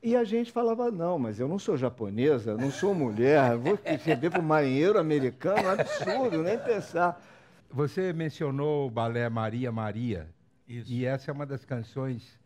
E 0.00 0.14
a 0.14 0.22
gente 0.22 0.52
falava, 0.52 0.92
não, 0.92 1.18
mas 1.18 1.40
eu 1.40 1.48
não 1.48 1.58
sou 1.58 1.76
japonesa, 1.76 2.56
não 2.56 2.70
sou 2.70 2.94
mulher, 2.94 3.56
vou 3.56 3.76
receber 3.84 4.30
para 4.30 4.38
o 4.40 4.42
marinheiro 4.44 4.96
americano, 4.96 5.68
absurdo, 5.68 6.40
nem 6.44 6.56
pensar. 6.56 7.20
Você 7.68 8.12
mencionou 8.12 8.86
o 8.86 8.90
balé 8.90 9.28
Maria 9.28 9.72
Maria. 9.72 10.28
Isso. 10.68 10.92
E 10.92 11.04
essa 11.04 11.30
é 11.30 11.34
uma 11.34 11.46
das 11.46 11.64
canções 11.64 12.38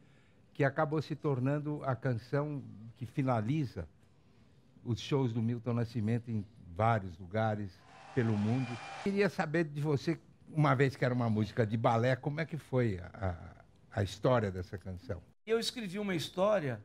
que 0.54 0.62
acabou 0.64 1.02
se 1.02 1.16
tornando 1.16 1.82
a 1.84 1.96
canção 1.96 2.62
que 2.96 3.06
finaliza 3.06 3.88
os 4.84 5.00
shows 5.00 5.32
do 5.32 5.42
Milton 5.42 5.72
Nascimento 5.74 6.30
em 6.30 6.44
vários 6.76 7.18
lugares 7.18 7.70
pelo 8.14 8.36
mundo. 8.36 8.68
Queria 9.02 9.28
saber 9.28 9.64
de 9.64 9.80
você, 9.80 10.18
uma 10.48 10.74
vez 10.74 10.94
que 10.94 11.04
era 11.04 11.14
uma 11.14 11.28
música 11.28 11.66
de 11.66 11.76
balé, 11.76 12.14
como 12.16 12.40
é 12.40 12.46
que 12.46 12.56
foi 12.56 12.98
a, 12.98 13.64
a, 13.92 14.00
a 14.00 14.02
história 14.02 14.50
dessa 14.50 14.76
canção? 14.78 15.22
Eu 15.46 15.58
escrevi 15.58 15.98
uma 15.98 16.14
história 16.14 16.80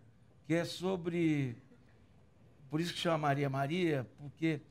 que 0.45 0.53
é 0.53 0.65
sobre. 0.65 1.55
Por 2.69 2.81
isso 2.81 2.93
que 2.93 2.99
chama 2.99 3.19
Maria 3.19 3.49
Maria, 3.49 4.07
porque 4.19 4.61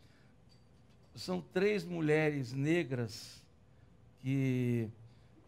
são 1.14 1.40
três 1.40 1.84
mulheres 1.84 2.52
negras 2.52 3.42
que, 4.20 4.90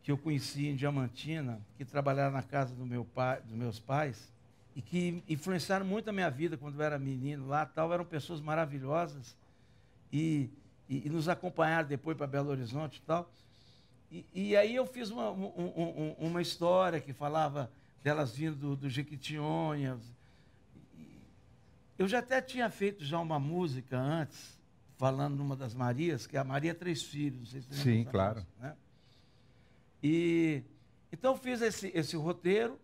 que 0.09 0.13
eu 0.13 0.17
conheci 0.17 0.69
em 0.69 0.75
Diamantina, 0.75 1.61
que 1.77 1.85
trabalharam 1.85 2.33
na 2.33 2.43
casa 2.43 2.75
do 2.75 2.87
meu 2.87 3.05
pai, 3.05 3.43
dos 3.43 3.53
meus 3.55 3.79
pais, 3.79 4.33
e 4.75 4.81
que 4.81 5.23
influenciaram 5.29 5.85
muito 5.85 6.09
a 6.09 6.13
minha 6.15 6.31
vida 6.31 6.57
quando 6.57 6.77
eu 6.77 6.83
era 6.83 6.99
menino 6.99 7.47
lá, 7.47 7.67
tal, 7.67 7.93
eram 7.93 8.07
pessoas 8.07 8.41
maravilhosas 8.41 9.37
e, 10.11 10.49
e, 10.89 11.07
e 11.07 11.11
nos 11.11 11.29
acompanharam 11.29 11.87
depois 11.87 12.17
para 12.17 12.27
Belo 12.27 12.49
Horizonte 12.49 12.97
e 12.97 13.03
tal. 13.03 13.31
E, 14.35 14.57
aí 14.57 14.75
eu 14.75 14.87
fiz 14.87 15.11
uma, 15.11 15.31
um, 15.31 15.45
um, 15.45 16.15
uma 16.21 16.41
história 16.41 17.03
que 17.03 17.13
falava 17.13 17.71
delas 18.03 18.35
vindo 18.35 18.57
do, 18.57 18.77
do 18.77 18.89
Jequitinhonha. 18.89 19.99
Eu 21.99 22.09
já 22.09 22.21
até 22.21 22.41
tinha 22.41 22.71
feito 22.71 23.05
já 23.05 23.21
uma 23.21 23.39
música 23.39 23.99
antes, 23.99 24.59
falando 24.97 25.37
numa 25.37 25.55
das 25.55 25.75
Marias, 25.75 26.27
que 26.27 26.35
é 26.35 26.41
a 26.41 26.45
Maria 26.45 26.75
Três 26.75 27.03
Filhos. 27.03 27.41
Não 27.41 27.47
sei 27.47 27.61
se 27.61 27.75
Sim, 27.75 28.05
claro. 28.05 28.37
música, 28.37 28.53
né? 28.59 28.75
E 30.03 30.63
então 31.13 31.37
fiz 31.37 31.61
esse, 31.63 31.91
esse 31.95 32.17
roteiro, 32.17 32.79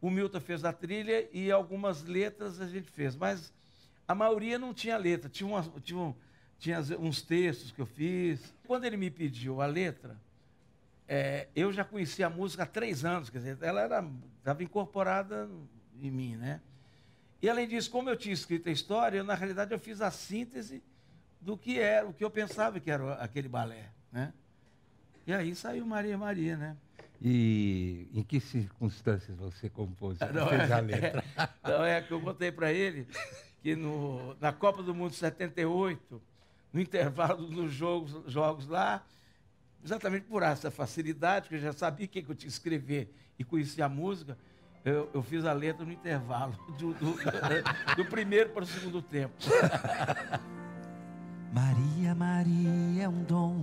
o 0.00 0.10
Milton 0.10 0.40
fez 0.40 0.64
a 0.64 0.72
trilha 0.72 1.28
e 1.32 1.50
algumas 1.50 2.02
letras 2.04 2.60
a 2.60 2.66
gente 2.66 2.90
fez, 2.90 3.16
mas 3.16 3.52
a 4.06 4.14
maioria 4.14 4.58
não 4.58 4.72
tinha 4.74 4.96
letra, 4.96 5.28
tinha, 5.28 5.46
uma, 5.46 5.62
tinha, 5.82 5.98
um- 5.98 6.14
tinha 6.58 6.80
uns 6.98 7.22
textos 7.22 7.70
que 7.70 7.80
eu 7.80 7.86
fiz. 7.86 8.54
Quando 8.66 8.84
ele 8.84 8.96
me 8.96 9.10
pediu 9.10 9.60
a 9.60 9.66
letra, 9.66 10.16
é, 11.06 11.48
eu 11.54 11.72
já 11.72 11.84
conhecia 11.84 12.26
a 12.26 12.30
música 12.30 12.62
há 12.64 12.66
três 12.66 13.04
anos, 13.04 13.30
quer 13.30 13.38
dizer, 13.38 13.58
ela 13.62 13.84
estava 14.38 14.62
incorporada 14.62 15.48
em 16.00 16.10
mim, 16.10 16.36
né? 16.36 16.60
E 17.40 17.48
além 17.48 17.68
disso, 17.68 17.90
como 17.90 18.10
eu 18.10 18.16
tinha 18.16 18.32
escrito 18.34 18.68
a 18.68 18.72
história, 18.72 19.18
eu, 19.18 19.24
na 19.24 19.34
realidade 19.34 19.72
eu 19.72 19.78
fiz 19.78 20.00
a 20.00 20.10
síntese 20.10 20.82
do 21.40 21.56
que 21.56 21.78
era, 21.78 22.06
o 22.08 22.12
que 22.12 22.24
eu 22.24 22.30
pensava 22.30 22.80
que 22.80 22.90
era 22.90 23.14
aquele 23.14 23.48
balé, 23.48 23.90
né? 24.12 24.32
E 25.28 25.34
aí 25.34 25.54
saiu 25.54 25.84
Maria 25.84 26.16
Maria, 26.16 26.56
né? 26.56 26.74
E 27.20 28.08
em 28.14 28.22
que 28.22 28.40
circunstâncias 28.40 29.36
você 29.36 29.68
compôs, 29.68 30.18
Não, 30.32 30.48
fez 30.48 30.72
a 30.72 30.78
é- 30.78 30.80
letra? 30.88 31.24
Então 31.60 31.84
é 31.84 32.00
que 32.00 32.10
eu 32.10 32.18
contei 32.18 32.50
para 32.50 32.72
ele 32.72 33.06
que 33.62 33.76
no, 33.76 34.34
na 34.40 34.54
Copa 34.54 34.82
do 34.82 34.94
Mundo 34.94 35.12
78, 35.12 36.22
no 36.72 36.80
intervalo 36.80 37.46
dos 37.46 37.74
jogos, 37.74 38.32
jogos 38.32 38.68
lá, 38.68 39.04
exatamente 39.84 40.24
por 40.24 40.42
essa 40.42 40.70
facilidade, 40.70 41.50
que 41.50 41.56
eu 41.56 41.60
já 41.60 41.74
sabia 41.74 42.06
o 42.06 42.08
que, 42.08 42.22
que 42.22 42.30
eu 42.30 42.34
tinha 42.34 42.48
que 42.48 42.54
escrever 42.54 43.14
e 43.38 43.44
conhecia 43.44 43.84
a 43.84 43.88
música, 43.88 44.38
eu, 44.82 45.10
eu 45.12 45.22
fiz 45.22 45.44
a 45.44 45.52
letra 45.52 45.84
no 45.84 45.92
intervalo, 45.92 46.54
do, 46.78 46.94
do, 46.94 47.16
do 47.96 48.04
primeiro 48.06 48.48
para 48.48 48.62
o 48.62 48.66
segundo 48.66 49.02
tempo. 49.02 49.34
Maria, 51.52 52.14
Maria 52.14 53.02
é 53.02 53.08
um 53.08 53.22
dom, 53.24 53.62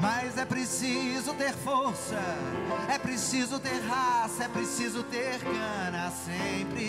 Mas 0.00 0.38
é 0.38 0.46
preciso 0.46 1.34
ter 1.34 1.52
força, 1.52 2.18
é 2.88 2.98
preciso 2.98 3.58
ter 3.58 3.78
raça, 3.86 4.44
é 4.44 4.48
preciso 4.48 5.02
ter 5.04 5.38
gana 5.44 6.10
sempre. 6.10 6.79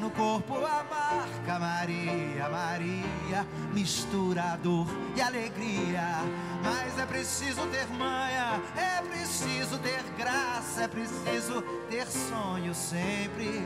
No 0.00 0.10
corpo 0.12 0.56
a 0.56 0.82
marca 0.82 1.58
Maria, 1.58 2.48
Maria, 2.48 3.46
mistura 3.74 4.58
dor 4.62 4.86
e 5.14 5.20
alegria. 5.20 6.22
Mas 6.64 6.98
é 6.98 7.04
preciso 7.04 7.66
ter 7.66 7.86
manha, 7.98 8.62
é 8.74 9.02
preciso 9.02 9.78
ter 9.78 10.02
graça, 10.16 10.84
é 10.84 10.88
preciso 10.88 11.60
ter 11.90 12.06
sonho 12.06 12.74
sempre. 12.74 13.62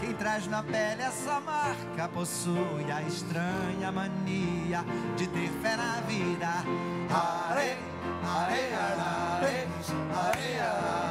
Quem 0.00 0.12
traz 0.12 0.46
na 0.48 0.62
pele 0.62 1.00
essa 1.00 1.40
marca 1.40 2.08
possui 2.12 2.92
a 2.92 3.00
estranha 3.02 3.90
mania 3.90 4.84
de 5.16 5.26
ter 5.28 5.48
fé 5.62 5.76
na 5.76 6.02
vida. 6.02 6.46
Are, 7.10 7.78
are, 8.22 8.74
are, 8.74 9.00
are, 9.00 9.66
are, 10.12 10.60
are, 10.60 11.09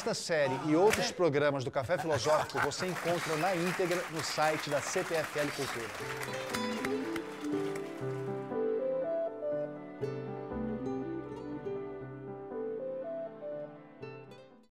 Esta 0.00 0.14
série 0.14 0.58
e 0.64 0.74
outros 0.74 1.12
programas 1.12 1.62
do 1.62 1.70
Café 1.70 1.98
Filosófico 1.98 2.58
você 2.60 2.86
encontra 2.86 3.36
na 3.36 3.54
íntegra 3.54 4.02
no 4.12 4.24
site 4.24 4.70
da 4.70 4.80
CPFL 4.80 5.50
Cultura. 5.54 6.69